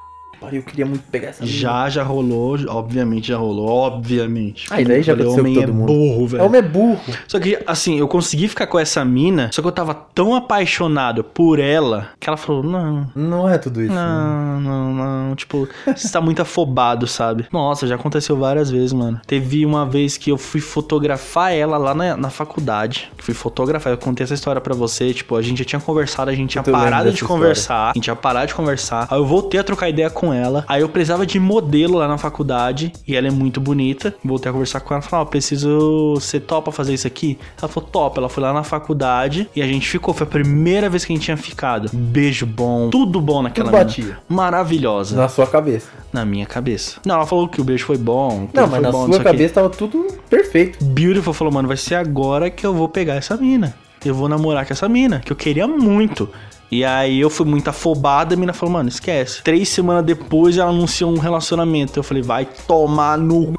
pariu, 0.50 0.62
eu 0.62 0.66
queria 0.66 0.86
muito 0.86 1.04
pegar 1.12 1.30
essa 1.30 1.44
mina. 1.46 1.56
Já, 1.58 1.90
já 1.90 2.04
rolou, 2.04 2.58
obviamente 2.68 3.28
já 3.28 3.38
rolou, 3.38 3.68
obviamente. 3.68 4.66
Ah, 4.70 4.82
e 4.82 4.86
daí 4.86 5.04
já 5.04 5.14
aconteceu 5.14 5.40
homem 5.40 5.54
com 5.56 5.62
todo 5.62 5.70
é 5.70 5.74
mundo. 5.74 5.88
burro, 5.88 6.28
velho. 6.28 6.44
Homem 6.44 6.60
é 6.60 6.62
burro. 6.62 7.00
Só 7.28 7.40
que, 7.40 7.60
assim, 7.66 8.00
eu 8.00 8.08
consegui 8.08 8.48
ficar 8.48 8.68
com 8.68 8.80
essa 8.80 9.04
mina, 9.06 9.50
só 9.54 9.62
que 9.62 9.68
eu 9.68 9.72
tava 9.72 9.94
tão 9.94 10.36
apaixonado 10.36 11.24
por 11.24 11.60
ela 11.60 12.10
que 12.20 12.28
ela 12.28 12.38
falou: 12.38 12.64
não. 12.64 13.10
Não 13.16 13.50
é 13.50 13.58
tudo 13.58 13.82
isso. 13.82 13.94
né? 13.94 14.00
Não, 14.02 14.60
não, 14.62 14.94
não. 14.94 15.36
Tipo, 15.36 15.68
você 15.96 16.10
tá 16.12 16.20
muito 16.20 16.42
afobado, 16.42 17.08
sabe? 17.08 17.46
Nossa, 17.52 17.88
já 17.88 17.96
aconteceu 17.96 18.36
várias 18.38 18.70
vezes, 18.72 18.94
mano. 18.94 19.22
Teve 19.28 19.66
uma 19.66 19.86
vez 19.86 20.18
que 20.18 20.32
eu 20.32 20.38
fui 20.38 20.62
fotografar 20.62 21.54
ela 21.54 21.78
lá 21.78 21.94
na, 21.94 22.18
na 22.18 22.30
faculdade. 22.30 23.12
Fui 23.18 23.34
fotografar. 23.34 23.94
Eu 23.94 23.98
contei 23.98 24.24
essa 24.24 24.34
história 24.34 24.62
pra 24.62 24.74
você. 24.76 25.14
Tipo, 25.14 25.36
a 25.36 25.42
gente 25.42 25.60
já 25.60 25.66
tinha 25.66 25.80
conversado, 25.80 26.32
a 26.32 26.34
gente 26.34 26.50
tinha 26.52 26.64
parado 26.64 27.10
de 27.10 27.16
história. 27.16 27.36
conversar. 27.36 27.90
A 27.90 27.94
gente 27.94 28.04
tinha 28.06 28.16
parado 28.16 28.48
de 28.48 28.56
conversar. 28.56 29.08
Aí 29.10 29.20
eu 29.20 29.26
voltei 29.26 29.60
a 29.60 29.64
trocar 29.64 29.90
ideia 29.90 30.10
com 30.10 30.34
ela. 30.34 30.39
Aí 30.68 30.82
eu 30.82 30.90
precisava 30.90 31.26
de 31.26 31.40
modelo 31.40 31.98
lá 31.98 32.08
na 32.08 32.18
faculdade. 32.18 32.92
E 33.08 33.16
ela 33.16 33.28
é 33.28 33.32
muito 33.32 33.60
bonita. 33.60 34.14
Voltei 34.24 34.50
a 34.50 34.54
conversar 34.54 34.80
com 34.82 34.94
ela. 34.94 35.02
Falei, 35.02 35.26
ó, 35.26 35.30
preciso. 35.30 36.16
Você 36.16 36.40
topa 36.40 36.72
fazer 36.72 36.94
isso 36.94 37.08
aqui? 37.08 37.38
Ela 37.62 37.68
falou, 37.68 37.90
topa. 37.90 38.20
Ela 38.20 38.30
foi 38.30 38.44
lá 38.44 38.54
na 38.54 38.64
faculdade. 38.64 39.50
E 39.56 39.62
a 39.62 39.68
gente 39.68 39.88
ficou. 39.88 40.14
Foi 40.14 40.26
a 40.26 40.30
primeira 40.30 40.90
vez 40.90 41.06
que 41.06 41.14
a 41.14 41.16
gente 41.16 41.26
tinha 41.26 41.38
ficado. 41.38 41.90
Beijo 41.94 42.46
bom. 42.46 42.90
Tudo 42.90 43.22
bom 43.22 43.42
naquela 43.42 43.70
Tudo 43.70 43.78
mina. 43.78 43.86
batia. 43.86 44.18
Maravilhosa. 44.28 45.16
Na 45.16 45.28
sua 45.28 45.48
cabeça. 45.48 45.90
Na 46.12 46.26
minha 46.26 46.46
cabeça. 46.46 47.00
Não, 47.06 47.16
ela 47.16 47.26
falou 47.26 47.48
que 47.48 47.62
o 47.62 47.64
beijo 47.64 47.86
foi 47.86 47.98
bom. 47.98 48.48
Não, 48.54 48.68
mas 48.68 48.82
na 48.82 48.92
bom, 48.92 49.06
sua 49.12 49.24
cabeça 49.24 49.56
tava 49.56 49.70
tudo 49.70 50.08
perfeito. 50.30 50.84
Beautiful 50.84 51.34
falou, 51.34 51.54
mano, 51.54 51.68
vai 51.68 51.78
ser 51.78 51.96
agora 51.96 52.50
que 52.50 52.66
eu 52.66 52.74
vou 52.74 52.90
pegar 52.90 53.16
essa 53.16 53.38
mina. 53.38 53.76
Eu 54.04 54.16
vou 54.16 54.30
namorar 54.30 54.66
com 54.66 54.74
essa 54.74 54.88
mina, 54.88 55.20
que 55.20 55.32
eu 55.32 55.36
queria 55.36 55.68
muito. 55.68 56.30
E 56.72 56.86
aí 56.86 57.20
eu 57.20 57.30
fui 57.30 57.46
muito 57.46 57.70
afobada, 57.70 58.36
a 58.36 58.38
mina 58.38 58.54
falou, 58.54 58.74
mano, 58.74 58.90
esquece. 58.90 59.42
Três 59.44 59.70
semanas 59.70 60.06
depois 60.06 60.58
ela 60.58 60.70
anunciou 60.70 61.12
um 61.12 61.18
relacionamento. 61.18 61.98
Eu 61.98 62.04
falei, 62.04 62.22
vai 62.22 62.48
tomar 62.68 63.18
no 63.18 63.54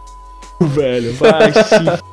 velho. 0.60 1.12
Vai 1.14 1.52
se. 1.64 2.10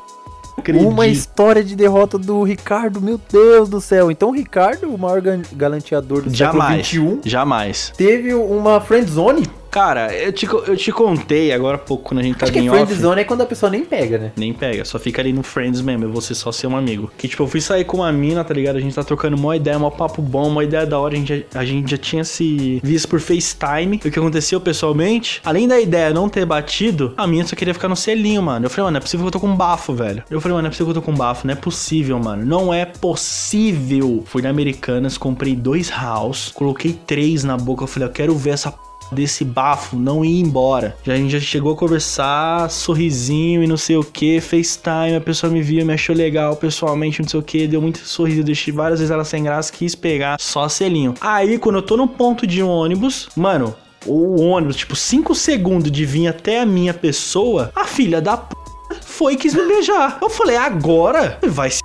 Acredito. 0.57 0.87
Uma 0.89 1.05
história 1.05 1.63
de 1.63 1.75
derrota 1.75 2.17
do 2.17 2.41
Ricardo, 2.41 2.99
meu 2.99 3.19
Deus 3.31 3.69
do 3.69 3.79
céu. 3.79 4.09
Então 4.09 4.29
o 4.29 4.31
Ricardo, 4.31 4.89
o 4.89 4.97
maior 4.97 5.21
galanteador 5.53 6.23
do 6.23 6.33
Jamais. 6.33 6.87
século 6.87 7.19
XXI, 7.21 7.29
Jamais. 7.29 7.93
teve 7.95 8.33
uma 8.33 8.81
friendzone. 8.81 9.43
Cara, 9.69 10.13
eu 10.13 10.31
te, 10.31 10.45
eu 10.45 10.75
te 10.75 10.91
contei 10.91 11.51
agora 11.51 11.75
há 11.75 11.79
pouco 11.79 12.05
quando 12.05 12.19
a 12.19 12.23
gente 12.23 12.35
Acho 12.35 12.39
tava 12.39 12.51
que 12.51 12.59
em 12.59 12.69
off. 12.69 12.85
friendzone 12.85 13.21
é 13.21 13.23
quando 13.23 13.41
a 13.41 13.45
pessoa 13.45 13.69
nem 13.69 13.83
pega, 13.83 14.17
né? 14.17 14.31
Nem 14.35 14.53
pega, 14.53 14.83
só 14.85 14.97
fica 14.97 15.21
ali 15.21 15.33
no 15.33 15.43
Friends 15.43 15.81
mesmo, 15.81 16.05
eu 16.05 16.11
vou 16.11 16.21
ser 16.21 16.35
só 16.35 16.51
ser 16.51 16.67
um 16.67 16.75
amigo. 16.77 17.11
Que 17.17 17.27
tipo, 17.27 17.43
eu 17.43 17.47
fui 17.47 17.61
sair 17.61 17.83
com 17.85 17.97
uma 17.97 18.11
mina, 18.11 18.43
tá 18.43 18.53
ligado? 18.53 18.77
A 18.77 18.79
gente 18.81 18.95
tá 18.95 19.03
trocando 19.03 19.35
uma 19.37 19.55
ideia, 19.55 19.77
um 19.77 19.89
papo 19.89 20.21
bom, 20.21 20.47
uma 20.47 20.63
ideia 20.63 20.85
da 20.85 20.99
hora, 20.99 21.13
a 21.13 21.17
gente, 21.17 21.45
já- 21.51 21.59
a 21.59 21.65
gente 21.65 21.91
já 21.91 21.97
tinha 21.97 22.23
se 22.23 22.79
visto 22.83 23.07
por 23.07 23.19
FaceTime. 23.19 23.99
E 24.03 24.07
o 24.07 24.11
que 24.11 24.19
aconteceu 24.19 24.59
pessoalmente, 24.59 25.41
além 25.45 25.67
da 25.67 25.79
ideia 25.79 26.11
não 26.13 26.29
ter 26.29 26.45
batido, 26.45 27.13
a 27.17 27.27
minha 27.27 27.45
só 27.45 27.55
queria 27.55 27.73
ficar 27.73 27.87
no 27.89 27.95
selinho, 27.95 28.41
mano. 28.41 28.65
Eu 28.65 28.69
falei, 28.69 28.83
mano, 28.85 28.93
não 28.93 28.97
é 28.99 29.01
possível 29.01 29.25
que 29.25 29.27
eu 29.27 29.31
tô 29.33 29.39
com 29.39 29.55
bafo, 29.55 29.93
velho. 29.93 30.23
Eu 30.29 30.39
falei, 30.41 30.53
mano, 30.53 30.63
não 30.63 30.67
é 30.67 30.71
possível 30.71 30.93
que 30.93 30.97
eu 30.97 31.01
tô 31.01 31.05
com 31.11 31.15
bafo, 31.15 31.45
não 31.45 31.53
é 31.53 31.55
possível, 31.57 32.17
mano. 32.19 32.45
Não 32.45 32.73
é 32.73 32.85
possível. 32.85 34.23
Fui 34.25 34.41
na 34.41 34.49
Americanas, 34.49 35.17
comprei 35.17 35.55
dois 35.55 35.89
house, 35.89 36.51
coloquei 36.53 36.93
três 37.05 37.43
na 37.43 37.57
boca, 37.57 37.83
eu 37.83 37.87
falei, 37.87 38.07
eu 38.07 38.11
quero 38.11 38.35
ver 38.35 38.51
essa 38.51 38.73
desse 39.11 39.43
bafo 39.43 39.95
não 39.95 40.23
ia 40.23 40.41
embora. 40.41 40.95
Já, 41.03 41.13
a 41.13 41.17
gente 41.17 41.31
já 41.31 41.39
chegou 41.39 41.73
a 41.73 41.75
conversar, 41.75 42.69
sorrisinho 42.69 43.63
e 43.63 43.67
não 43.67 43.77
sei 43.77 43.97
o 43.97 44.03
que, 44.03 44.39
FaceTime, 44.39 45.15
a 45.15 45.21
pessoa 45.21 45.51
me 45.51 45.61
via, 45.61 45.85
me 45.85 45.93
achou 45.93 46.15
legal 46.15 46.55
pessoalmente, 46.55 47.21
não 47.21 47.29
sei 47.29 47.39
o 47.39 47.43
que, 47.43 47.67
deu 47.67 47.81
muito 47.81 47.99
sorriso, 47.99 48.43
deixei 48.43 48.73
várias 48.73 48.99
vezes 48.99 49.11
ela 49.11 49.23
sem 49.23 49.43
graça, 49.43 49.71
quis 49.71 49.95
pegar 49.95 50.37
só 50.39 50.67
selinho. 50.67 51.13
Aí, 51.21 51.57
quando 51.57 51.77
eu 51.77 51.81
tô 51.81 51.97
no 51.97 52.07
ponto 52.07 52.45
de 52.45 52.61
ônibus, 52.61 53.29
mano, 53.35 53.75
o 54.05 54.41
ônibus, 54.41 54.75
tipo, 54.75 54.95
5 54.95 55.35
segundos 55.35 55.91
de 55.91 56.05
vir 56.05 56.27
até 56.27 56.61
a 56.61 56.65
minha 56.65 56.93
pessoa, 56.93 57.71
a 57.75 57.85
filha 57.85 58.21
da 58.21 58.37
p 58.37 58.55
foi 59.01 59.33
e 59.33 59.37
quis 59.37 59.53
me 59.53 59.67
beijar. 59.67 60.17
Eu 60.21 60.29
falei, 60.29 60.55
agora 60.55 61.39
vai 61.47 61.69
se. 61.69 61.81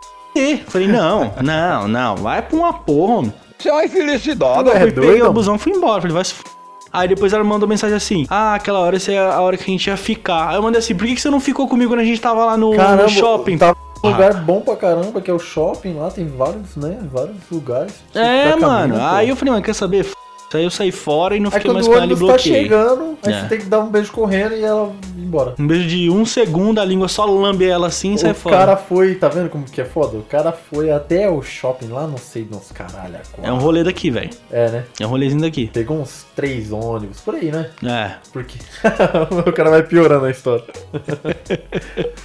Falei, 0.66 0.88
não, 0.88 1.34
não, 1.42 1.88
não, 1.88 2.16
vai 2.16 2.40
pra 2.40 2.56
uma 2.56 2.72
porra, 2.72 3.14
homem. 3.14 3.34
Isso 3.58 3.68
é 3.68 3.72
uma 3.72 3.84
infelicidade. 3.84 4.58
Agora 4.58 4.78
é 4.78 4.82
eu 4.82 4.86
fui, 4.86 4.92
peguei 4.92 5.10
doido? 5.10 5.28
o 5.28 5.32
busão 5.32 5.56
e 5.56 5.58
fui 5.58 5.72
embora. 5.72 6.00
Falei, 6.00 6.14
vai 6.14 6.24
se. 6.24 6.34
Aí 6.92 7.08
depois 7.08 7.32
ela 7.32 7.42
mandou 7.42 7.68
mensagem 7.68 7.96
assim: 7.96 8.26
Ah, 8.28 8.54
aquela 8.54 8.80
hora 8.80 8.96
essa 8.96 9.10
é 9.10 9.18
a 9.18 9.40
hora 9.40 9.56
que 9.56 9.64
a 9.64 9.66
gente 9.66 9.86
ia 9.86 9.96
ficar. 9.96 10.50
Aí 10.50 10.56
eu 10.56 10.62
mandei 10.62 10.78
assim: 10.78 10.94
Por 10.94 11.06
que, 11.06 11.14
que 11.14 11.20
você 11.20 11.30
não 11.30 11.40
ficou 11.40 11.66
comigo 11.66 11.90
quando 11.90 12.00
a 12.00 12.04
gente 12.04 12.20
tava 12.20 12.44
lá 12.44 12.56
no, 12.56 12.74
no 12.74 13.08
shopping? 13.08 13.58
Tá 13.58 13.74
um 14.04 14.10
lugar 14.10 14.34
bom 14.34 14.60
pra 14.60 14.74
caramba, 14.74 15.20
que 15.20 15.30
é 15.30 15.34
o 15.34 15.38
shopping 15.38 15.94
lá, 15.94 16.10
tem 16.10 16.26
vários, 16.26 16.74
né? 16.74 16.98
Vários 17.12 17.36
lugares. 17.50 17.94
É, 18.14 18.56
mano. 18.56 18.94
caminho, 18.94 19.08
aí 19.08 19.28
eu 19.28 19.36
falei, 19.36 19.52
mano, 19.52 19.64
quer 19.64 19.74
saber? 19.74 20.00
F... 20.00 20.21
Aí 20.56 20.64
eu 20.64 20.70
saí 20.70 20.92
fora 20.92 21.36
e 21.36 21.40
não 21.40 21.50
Aí 21.50 21.58
fiquei 21.58 21.72
mais 21.72 21.86
o 21.86 21.90
com 21.90 21.96
ela 21.96 22.06
e 22.06 22.08
tá 22.10 22.14
bloqueei. 22.16 22.62
chegando, 22.62 23.18
aí 23.24 23.32
É. 23.32 23.40
você 23.40 23.46
tem 23.48 23.58
que 23.58 23.66
dar 23.66 23.80
um 23.80 23.90
beijo 23.90 24.12
correndo 24.12 24.54
e 24.54 24.62
ela 24.62 24.92
ir 25.16 25.20
embora. 25.22 25.54
Um 25.58 25.66
beijo 25.66 25.88
de 25.88 26.10
um 26.10 26.24
segundo, 26.26 26.80
a 26.80 26.84
língua 26.84 27.08
só 27.08 27.24
lambe 27.24 27.64
ela 27.66 27.86
assim 27.86 28.14
e 28.14 28.18
sai 28.18 28.32
o 28.32 28.34
fora. 28.34 28.56
cara 28.56 28.76
foi, 28.76 29.14
tá 29.14 29.28
vendo 29.28 29.48
como 29.48 29.64
que 29.64 29.80
é 29.80 29.84
foda? 29.84 30.16
O 30.18 30.22
cara 30.22 30.52
foi 30.52 30.90
até 30.90 31.28
o 31.30 31.42
shopping 31.42 31.88
lá, 31.88 32.06
não 32.06 32.18
sei, 32.18 32.46
nos 32.50 32.70
caralho. 32.72 33.16
É 33.42 33.52
um 33.52 33.58
rolê 33.58 33.82
daqui, 33.84 34.10
velho. 34.10 34.30
É, 34.50 34.68
né? 34.70 34.84
É 35.00 35.06
um 35.06 35.10
rolezinho 35.10 35.40
daqui. 35.42 35.68
Pegou 35.72 35.98
uns 36.00 36.24
três 36.34 36.72
ônibus, 36.72 37.20
por 37.20 37.34
aí, 37.34 37.50
né? 37.50 37.70
É. 37.84 38.12
Porque 38.32 38.58
o 39.46 39.52
cara 39.52 39.70
vai 39.70 39.82
piorando 39.82 40.24
a 40.26 40.30
história. 40.30 40.64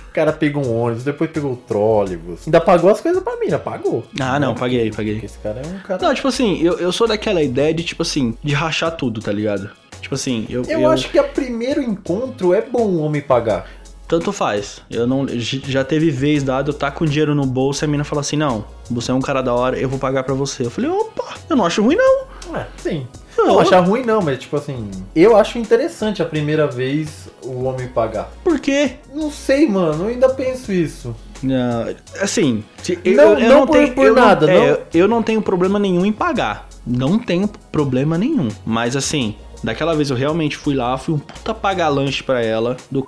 o 0.10 0.12
cara 0.14 0.34
pegou 0.34 0.66
um 0.66 0.82
ônibus, 0.84 1.04
depois 1.04 1.30
pegou 1.30 1.54
o 1.54 1.56
trólebus. 1.56 2.42
Ainda 2.46 2.60
pagou 2.62 2.90
as 2.90 3.02
coisas 3.02 3.22
pra 3.22 3.36
mim, 3.38 3.48
né? 3.48 3.58
Pagou. 3.58 4.04
Ah, 4.20 4.40
não, 4.40 4.54
Né? 4.54 4.60
paguei, 4.60 4.90
Porque 4.90 4.96
paguei. 4.98 5.22
esse 5.24 5.38
cara 5.40 5.62
é 5.64 5.68
um 5.68 5.80
cara. 5.80 6.02
Não, 6.08 6.14
tipo 6.14 6.28
assim, 6.28 6.62
eu, 6.62 6.80
eu 6.80 6.92
sou 6.92 7.08
daquela 7.08 7.42
ideia 7.42 7.74
de, 7.74 7.84
tipo 7.84 8.02
assim, 8.02 8.17
de 8.44 8.54
rachar 8.54 8.92
tudo, 8.92 9.22
tá 9.22 9.32
ligado? 9.32 9.70
Tipo 10.02 10.16
assim, 10.16 10.46
eu. 10.50 10.64
Eu, 10.64 10.90
acho 10.90 11.10
que 11.10 11.20
a 11.20 11.24
primeiro 11.24 11.82
encontro 11.82 12.54
é 12.54 12.62
bom 12.62 12.86
o 12.86 13.02
homem 13.02 13.22
pagar. 13.22 13.68
Tanto 14.08 14.32
faz. 14.32 14.82
Eu 14.90 15.06
não. 15.06 15.26
Já 15.28 15.84
teve 15.84 16.10
vez 16.10 16.44
dado, 16.44 16.72
eu 16.72 16.74
tá 16.74 16.90
com 16.90 17.06
dinheiro 17.06 17.36
no 17.36 17.46
bolso 17.46 17.84
e 17.84 17.86
a 17.86 17.88
mina 17.88 18.04
fala 18.04 18.22
assim: 18.22 18.38
não, 18.38 18.66
você 18.90 19.12
é 19.12 19.14
um 19.14 19.22
cara 19.22 19.42
da 19.42 19.54
hora, 19.54 19.78
eu 19.78 19.90
vou 19.90 20.00
pagar 20.00 20.24
pra 20.24 20.34
você. 20.34 20.66
Eu 20.66 20.72
falei, 20.72 20.90
opa, 20.90 21.36
eu 21.50 21.56
não 21.56 21.66
acho 21.66 21.82
ruim, 21.82 21.96
não. 21.96 22.56
É, 22.56 22.66
sim. 22.78 23.06
Não. 23.38 23.48
Não 23.48 23.60
achar 23.60 23.82
ruim 23.82 24.04
não, 24.04 24.22
mas 24.22 24.40
tipo 24.40 24.56
assim, 24.56 24.90
eu 25.16 25.38
acho 25.38 25.60
interessante 25.60 26.24
a 26.24 26.26
primeira 26.26 26.66
vez 26.66 27.30
o 27.44 27.66
homem 27.66 27.88
pagar. 27.88 28.32
Por 28.44 28.60
quê? 28.60 28.96
Não 29.14 29.30
sei, 29.30 29.68
mano, 29.68 30.06
eu 30.06 30.10
ainda 30.10 30.30
penso 30.30 30.72
isso. 30.72 31.16
Não, 31.44 31.86
assim, 32.22 32.64
se- 32.82 32.98
eu, 33.04 33.16
Não- 33.16 33.40
eu 33.40 33.50
não 33.50 33.68
por- 33.68 33.90
por 33.92 34.06
eu 34.06 34.16
nada, 34.16 34.50
é, 34.52 34.58
não- 34.60 34.66
eu- 34.66 34.82
eu 34.94 35.08
não 35.08 35.22
tenho 35.22 35.42
problema 35.42 35.78
nenhum 35.78 36.06
em 36.06 36.12
pagar. 36.12 36.68
Não 36.86 37.20
tenho 37.20 37.48
problema 37.72 38.18
nenhum. 38.18 38.48
Mas 38.66 38.96
assim, 38.96 39.36
daquela 39.64 39.94
vez 39.96 40.10
eu 40.10 40.16
realmente 40.16 40.56
fui 40.58 40.74
lá, 40.76 40.98
fui 40.98 41.14
um 41.14 41.20
puta 41.20 41.54
pagar 41.54 41.90
lanche 41.90 42.24
pra 42.24 42.42
ela, 42.42 42.78
do 42.90 43.02
c... 43.02 43.08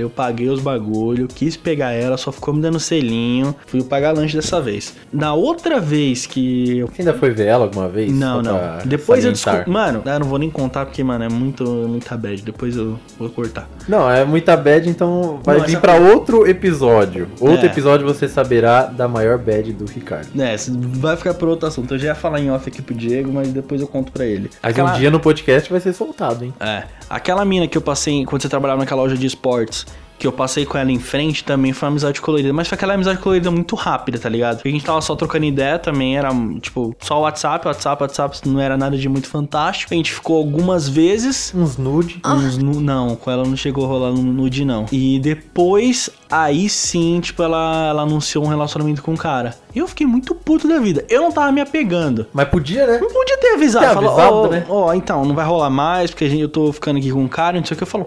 eu 0.00 0.08
paguei 0.10 0.48
os 0.48 0.60
bagulho, 0.60 1.28
quis 1.28 1.56
pegar 1.56 1.92
ela, 1.92 2.16
só 2.16 2.32
ficou 2.32 2.54
me 2.54 2.60
dando 2.62 2.80
selinho, 2.80 3.54
fui 3.66 3.82
pagar 3.82 4.12
lanche 4.12 4.34
dessa 4.36 4.60
vez. 4.60 4.94
Na 5.12 5.34
outra 5.34 5.78
vez 5.80 6.26
que 6.26 6.78
eu 6.78 6.86
Você 6.88 7.02
ainda 7.02 7.14
foi 7.14 7.30
ver 7.30 7.46
ela 7.46 7.64
alguma 7.64 7.88
vez? 7.88 8.10
não, 8.12 8.40
não. 8.42 8.58
Depois 8.84 9.24
eu 9.24 9.34
salientar. 9.34 9.54
descobri. 9.66 9.70
Mano, 9.70 10.02
eu 10.04 10.20
não 10.20 10.26
vou 10.26 10.38
nem 10.38 10.50
contar 10.50 10.86
porque, 10.86 11.02
mano, 11.04 11.24
é 11.24 11.28
muito, 11.28 11.64
muita 11.64 12.16
bad. 12.16 12.42
Depois 12.42 12.76
eu 12.76 12.98
vou 13.18 13.28
cortar. 13.28 13.68
Não, 13.88 14.10
é 14.10 14.24
muita 14.24 14.56
bad, 14.56 14.88
então 14.88 15.40
vai 15.44 15.58
Não, 15.58 15.64
vir 15.64 15.72
essa 15.72 15.80
pra 15.80 15.96
outro 15.96 16.46
episódio. 16.48 17.28
Outro 17.40 17.66
É. 17.66 17.70
episódio 17.70 18.06
você 18.06 18.26
saberá 18.28 18.84
da 18.86 19.06
maior 19.06 19.38
bad 19.38 19.72
do 19.72 19.84
Ricardo. 19.84 20.28
É, 20.40 20.56
vai 20.98 21.16
ficar 21.16 21.34
por 21.34 21.48
outro 21.48 21.68
assunto. 21.68 21.94
Eu 21.94 21.98
já 21.98 22.08
ia 22.08 22.14
falar 22.14 22.40
em 22.40 22.50
off 22.50 22.68
aqui 22.68 22.80
pro 22.82 22.94
Diego, 22.94 23.32
mas 23.32 23.48
depois 23.48 23.80
eu 23.80 23.86
conto 23.86 24.12
pra 24.12 24.24
ele. 24.24 24.50
Mas 24.62 24.70
Aquela- 24.70 24.94
um 24.94 24.98
dia 24.98 25.10
no 25.10 25.20
podcast 25.20 25.70
vai 25.70 25.80
ser 25.80 25.92
soltado, 25.92 26.44
hein? 26.44 26.54
É. 26.60 26.84
Aquela 27.08 27.44
mina 27.44 27.66
que 27.68 27.76
eu 27.76 27.82
passei 27.82 28.24
quando 28.24 28.42
você 28.42 28.48
trabalhava 28.48 28.80
naquela 28.80 29.02
loja 29.02 29.16
de 29.16 29.26
esportes. 29.26 29.73
Que 30.16 30.26
eu 30.28 30.32
passei 30.32 30.64
com 30.64 30.78
ela 30.78 30.90
em 30.92 30.98
frente 30.98 31.42
também 31.44 31.72
foi 31.72 31.86
uma 31.86 31.92
amizade 31.92 32.20
colorida. 32.20 32.52
Mas 32.52 32.68
foi 32.68 32.76
aquela 32.76 32.94
amizade 32.94 33.18
colorida 33.18 33.50
muito 33.50 33.74
rápida, 33.74 34.18
tá 34.18 34.28
ligado? 34.28 34.56
Porque 34.56 34.68
a 34.68 34.72
gente 34.72 34.84
tava 34.84 35.00
só 35.00 35.14
trocando 35.16 35.44
ideia 35.44 35.78
também. 35.78 36.16
Era, 36.16 36.30
tipo, 36.60 36.94
só 37.00 37.20
WhatsApp, 37.20 37.66
WhatsApp, 37.66 38.02
WhatsApp. 38.02 38.38
Não 38.48 38.60
era 38.60 38.76
nada 38.76 38.96
de 38.96 39.08
muito 39.08 39.28
fantástico. 39.28 39.92
A 39.92 39.96
gente 39.96 40.12
ficou 40.12 40.38
algumas 40.38 40.88
vezes. 40.88 41.52
Uns 41.54 41.76
nude. 41.76 42.20
Uns 42.24 42.56
nu- 42.56 42.80
não, 42.80 43.16
com 43.16 43.30
ela 43.30 43.44
não 43.44 43.56
chegou 43.56 43.84
a 43.84 43.88
rolar 43.88 44.12
no 44.12 44.22
nude, 44.22 44.64
não. 44.64 44.86
E 44.92 45.18
depois, 45.18 46.08
aí 46.30 46.68
sim, 46.68 47.20
tipo, 47.20 47.42
ela, 47.42 47.88
ela 47.88 48.02
anunciou 48.02 48.44
um 48.44 48.48
relacionamento 48.48 49.02
com 49.02 49.14
o 49.14 49.18
cara. 49.18 49.56
E 49.74 49.78
eu 49.80 49.88
fiquei 49.88 50.06
muito 50.06 50.34
puto 50.34 50.68
da 50.68 50.78
vida. 50.78 51.04
Eu 51.08 51.22
não 51.22 51.32
tava 51.32 51.50
me 51.50 51.60
apegando. 51.60 52.26
Mas 52.32 52.48
podia, 52.48 52.86
né? 52.86 52.98
Não 53.00 53.08
podia 53.12 53.36
ter 53.38 53.54
avisado. 53.54 54.06
Ó, 54.06 54.48
né? 54.48 54.64
ó, 54.68 54.94
então, 54.94 55.24
não 55.24 55.34
vai 55.34 55.44
rolar 55.44 55.70
mais, 55.70 56.10
porque 56.12 56.24
a 56.24 56.28
gente, 56.28 56.40
eu 56.42 56.48
tô 56.48 56.72
ficando 56.72 56.98
aqui 56.98 57.10
com 57.10 57.20
um 57.22 57.28
cara, 57.28 57.58
não 57.58 57.64
sei 57.66 57.74
o 57.74 57.78
que. 57.78 57.82
Eu 57.82 57.86
falo, 57.88 58.06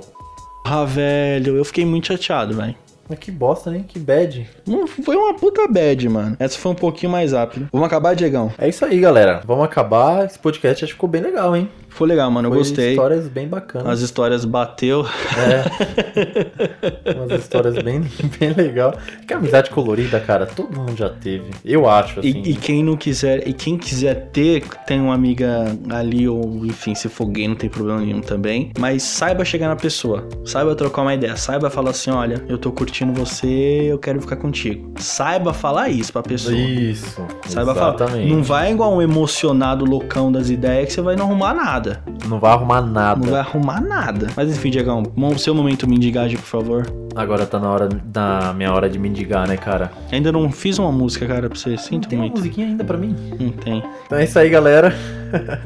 porra, 0.68 0.86
velho, 0.86 1.56
eu 1.56 1.64
fiquei 1.64 1.86
muito 1.86 2.08
chateado, 2.08 2.54
velho. 2.54 2.76
Mas 3.10 3.20
que 3.20 3.32
bosta, 3.32 3.72
né? 3.72 3.86
Que 3.88 3.98
bad. 3.98 4.50
Não, 4.68 4.86
Foi 4.86 5.16
uma 5.16 5.34
puta 5.34 5.66
bad, 5.66 6.10
mano. 6.10 6.36
Essa 6.38 6.60
foi 6.60 6.74
um 6.74 6.76
pouquinho 6.76 7.10
mais 7.10 7.32
rápida. 7.32 7.70
Vamos 7.72 7.88
acabar, 7.88 8.14
Diegão? 8.14 8.52
É 8.58 8.68
isso 8.68 8.84
aí, 8.84 9.00
galera. 9.00 9.42
Vamos 9.46 9.64
acabar. 9.64 10.26
Esse 10.26 10.38
podcast 10.38 10.84
acho 10.84 10.92
que 10.92 10.98
ficou 10.98 11.08
bem 11.08 11.22
legal, 11.22 11.56
hein? 11.56 11.70
Foi 11.98 12.08
legal, 12.08 12.30
mano. 12.30 12.50
Eu 12.50 12.52
Foi 12.52 12.60
gostei. 12.60 12.92
histórias 12.92 13.28
bem 13.28 13.48
bacanas. 13.48 13.88
As 13.88 14.02
histórias 14.02 14.46
bateu. 14.46 15.04
É. 15.36 15.66
Umas 17.18 17.42
histórias 17.42 17.76
bem, 17.82 18.02
bem 18.40 18.54
legal. 18.54 18.94
Que 19.28 19.34
amizade 19.34 19.72
colorida, 19.72 20.20
cara, 20.20 20.46
todo 20.46 20.78
mundo 20.78 20.96
já 20.96 21.10
teve. 21.10 21.50
Eu 21.66 21.90
acho, 21.90 22.20
assim. 22.20 22.44
E, 22.46 22.52
e 22.52 22.56
quem 22.56 22.84
não 22.84 22.96
quiser, 22.96 23.48
e 23.48 23.52
quem 23.52 23.80
quiser 23.80 24.30
ter, 24.32 24.64
tem 24.86 25.02
uma 25.02 25.16
amiga 25.16 25.76
ali, 25.90 26.30
ou 26.30 26.64
enfim, 26.68 26.94
se 26.94 27.10
for 27.10 27.26
gay, 27.26 27.48
não 27.48 27.56
tem 27.56 27.68
problema 27.68 28.00
nenhum 28.00 28.22
também. 28.22 28.72
Mas 28.78 29.02
saiba 29.02 29.44
chegar 29.44 29.68
na 29.68 29.76
pessoa, 29.76 30.24
saiba 30.46 30.76
trocar 30.76 31.02
uma 31.02 31.16
ideia, 31.16 31.36
saiba 31.36 31.68
falar 31.68 31.90
assim: 31.90 32.12
olha, 32.12 32.44
eu 32.48 32.60
tô 32.60 32.72
curtindo 32.72 33.12
você, 33.12 33.88
eu 33.90 33.98
quero 33.98 34.22
ficar 34.22 34.36
contigo. 34.36 34.94
Saiba 35.00 35.52
falar 35.52 35.90
isso 35.90 36.14
pra 36.14 36.22
pessoa. 36.22 36.56
Isso. 36.56 37.26
Saiba 37.48 37.74
falar. 37.74 37.96
exatamente. 37.96 38.32
Não 38.32 38.44
vai 38.44 38.72
igual 38.72 38.96
um 38.96 39.02
emocionado 39.02 39.84
loucão 39.84 40.32
das 40.32 40.52
ideias 40.52 40.90
que 40.90 40.94
você 40.94 41.02
vai 41.02 41.16
não 41.16 41.26
arrumar 41.26 41.56
nada. 41.56 41.87
Não 42.28 42.40
vai 42.40 42.52
arrumar 42.52 42.82
nada. 42.82 43.22
Não 43.24 43.32
vai 43.32 43.40
arrumar 43.40 43.82
nada. 43.82 44.28
Mas 44.36 44.50
enfim, 44.50 44.70
Diegão, 44.70 45.04
seu 45.38 45.54
momento 45.56 45.88
mendigagem, 45.90 46.38
por 46.38 46.46
favor. 46.48 46.86
Agora 47.16 47.46
tá 47.46 47.60
na 47.60 47.70
hora 47.72 47.88
da 48.04 48.54
minha 48.56 48.72
hora 48.74 48.90
de 48.90 49.00
mendigar, 49.00 49.48
né, 49.48 49.58
cara? 49.58 49.92
Ainda 50.12 50.32
não 50.32 50.52
fiz 50.52 50.78
uma 50.80 50.92
música, 50.92 51.26
cara, 51.26 51.50
pra 51.50 51.58
você. 51.58 51.78
Sinto 51.78 52.08
Tem 52.08 52.18
muito. 52.20 52.38
musiquinha 52.38 52.68
ainda 52.68 52.84
pra 52.84 52.98
mim. 52.98 53.16
Não 53.40 53.50
tem. 53.52 53.84
Então 54.06 54.18
é 54.18 54.24
isso 54.24 54.38
aí, 54.38 54.50
galera. 54.50 54.94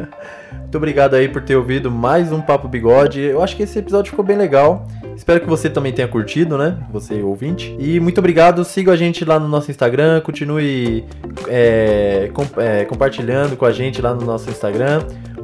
Muito 0.72 0.78
obrigado 0.78 1.16
aí 1.16 1.28
por 1.28 1.42
ter 1.42 1.58
ouvido 1.58 1.92
mais 1.92 2.32
um 2.32 2.40
Papo 2.42 2.66
Bigode. 2.66 3.20
Eu 3.20 3.44
acho 3.44 3.58
que 3.58 3.64
esse 3.64 3.78
episódio 3.78 4.10
ficou 4.10 4.24
bem 4.24 4.38
legal. 4.38 4.88
Espero 5.18 5.42
que 5.42 5.46
você 5.46 5.70
também 5.70 5.92
tenha 5.92 6.08
curtido, 6.08 6.58
né? 6.58 6.78
Você 6.94 7.22
ouvinte. 7.22 7.76
E 7.78 8.00
muito 8.00 8.20
obrigado. 8.20 8.64
Siga 8.64 8.94
a 8.94 8.96
gente 8.96 9.26
lá 9.26 9.38
no 9.38 9.50
nosso 9.50 9.70
Instagram. 9.70 10.22
Continue 10.22 11.04
é, 11.50 12.30
com- 12.34 12.46
é, 12.62 12.86
compartilhando 12.86 13.58
com 13.58 13.66
a 13.66 13.72
gente 13.74 14.02
lá 14.02 14.14
no 14.16 14.26
nosso 14.26 14.50
Instagram. 14.50 15.02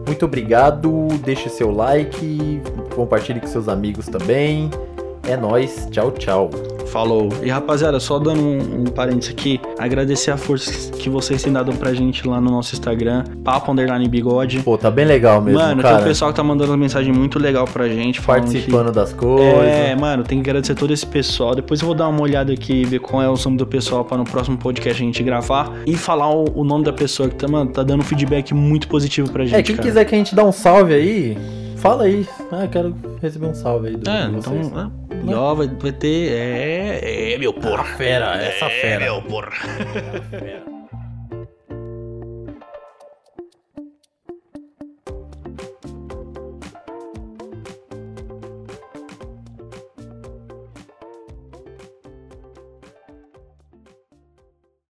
Muito 0.07 0.25
obrigado. 0.25 1.07
Deixe 1.23 1.49
seu 1.49 1.69
like. 1.69 2.61
Compartilhe 2.95 3.41
com 3.41 3.47
seus 3.47 3.67
amigos 3.67 4.07
também. 4.07 4.71
É 5.27 5.35
nóis. 5.35 5.87
Tchau, 5.91 6.11
tchau. 6.11 6.49
Falou. 6.87 7.27
E 7.43 7.49
rapaziada, 7.49 7.99
só 7.99 8.17
dando 8.17 8.41
um, 8.41 8.81
um 8.81 8.85
parênteses 8.85 9.31
aqui, 9.31 9.59
agradecer 9.77 10.31
a 10.31 10.37
força 10.37 10.89
que 10.93 11.09
vocês 11.09 11.43
têm 11.43 11.51
dado 11.51 11.73
pra 11.73 11.93
gente 11.93 12.25
lá 12.25 12.39
no 12.39 12.49
nosso 12.49 12.73
Instagram, 12.73 13.25
papo 13.43 13.73
underline 13.73 14.07
bigode. 14.07 14.61
Pô, 14.61 14.77
tá 14.77 14.89
bem 14.89 15.05
legal 15.05 15.41
mesmo, 15.41 15.59
mano, 15.59 15.81
cara. 15.81 15.95
tem 15.95 16.05
um 16.05 16.07
pessoal 16.07 16.31
que 16.31 16.37
tá 16.37 16.43
mandando 16.43 16.71
uma 16.71 16.77
mensagem 16.77 17.13
muito 17.13 17.37
legal 17.37 17.65
pra 17.65 17.89
gente, 17.89 18.21
Participando 18.21 18.91
das 18.93 19.11
que... 19.11 19.19
coisas. 19.19 19.65
É, 19.65 19.95
mano, 19.95 20.23
tem 20.23 20.41
que 20.41 20.49
agradecer 20.49 20.75
todo 20.75 20.93
esse 20.93 21.05
pessoal. 21.05 21.53
Depois 21.53 21.81
eu 21.81 21.87
vou 21.87 21.95
dar 21.95 22.07
uma 22.07 22.21
olhada 22.21 22.53
aqui 22.53 22.81
e 22.81 22.85
ver 22.85 22.99
qual 22.99 23.21
é 23.21 23.29
o 23.29 23.35
nome 23.35 23.57
do 23.57 23.67
pessoal 23.67 24.05
pra 24.05 24.17
no 24.17 24.23
próximo 24.23 24.57
podcast 24.57 25.03
a 25.03 25.05
gente 25.05 25.21
gravar 25.21 25.73
e 25.85 25.95
falar 25.95 26.33
o, 26.33 26.45
o 26.55 26.63
nome 26.63 26.85
da 26.85 26.93
pessoa 26.93 27.27
que 27.27 27.35
tá, 27.35 27.49
mano, 27.49 27.69
tá 27.69 27.83
dando 27.83 27.99
um 27.99 28.05
feedback 28.05 28.53
muito 28.53 28.87
positivo 28.87 29.29
pra 29.29 29.43
gente. 29.43 29.55
É, 29.55 29.61
quem 29.61 29.75
cara. 29.75 29.87
quiser 29.87 30.05
que 30.05 30.15
a 30.15 30.17
gente 30.17 30.33
dá 30.33 30.45
um 30.45 30.53
salve 30.53 30.93
aí, 30.93 31.37
fala 31.77 32.03
aí. 32.03 32.27
Ah, 32.51 32.67
quero 32.67 32.95
receber 33.21 33.45
um 33.47 33.53
salve 33.53 33.87
aí 33.89 33.95
do, 33.97 34.09
É, 34.09 34.27
vocês. 34.29 34.67
então, 34.67 34.91
é, 35.11 35.31
e 35.31 35.33
ó, 35.33 35.53
vai, 35.55 35.67
vai 35.67 35.91
ter. 35.91 36.31
É, 36.31 37.33
é, 37.33 37.37
meu 37.37 37.53
porra. 37.53 37.83
fera, 37.83 38.35
essa 38.41 38.65
É, 38.65 38.69
fera. 38.81 39.05
meu 39.05 39.21
porra. 39.21 39.51
Fera. 40.29 40.76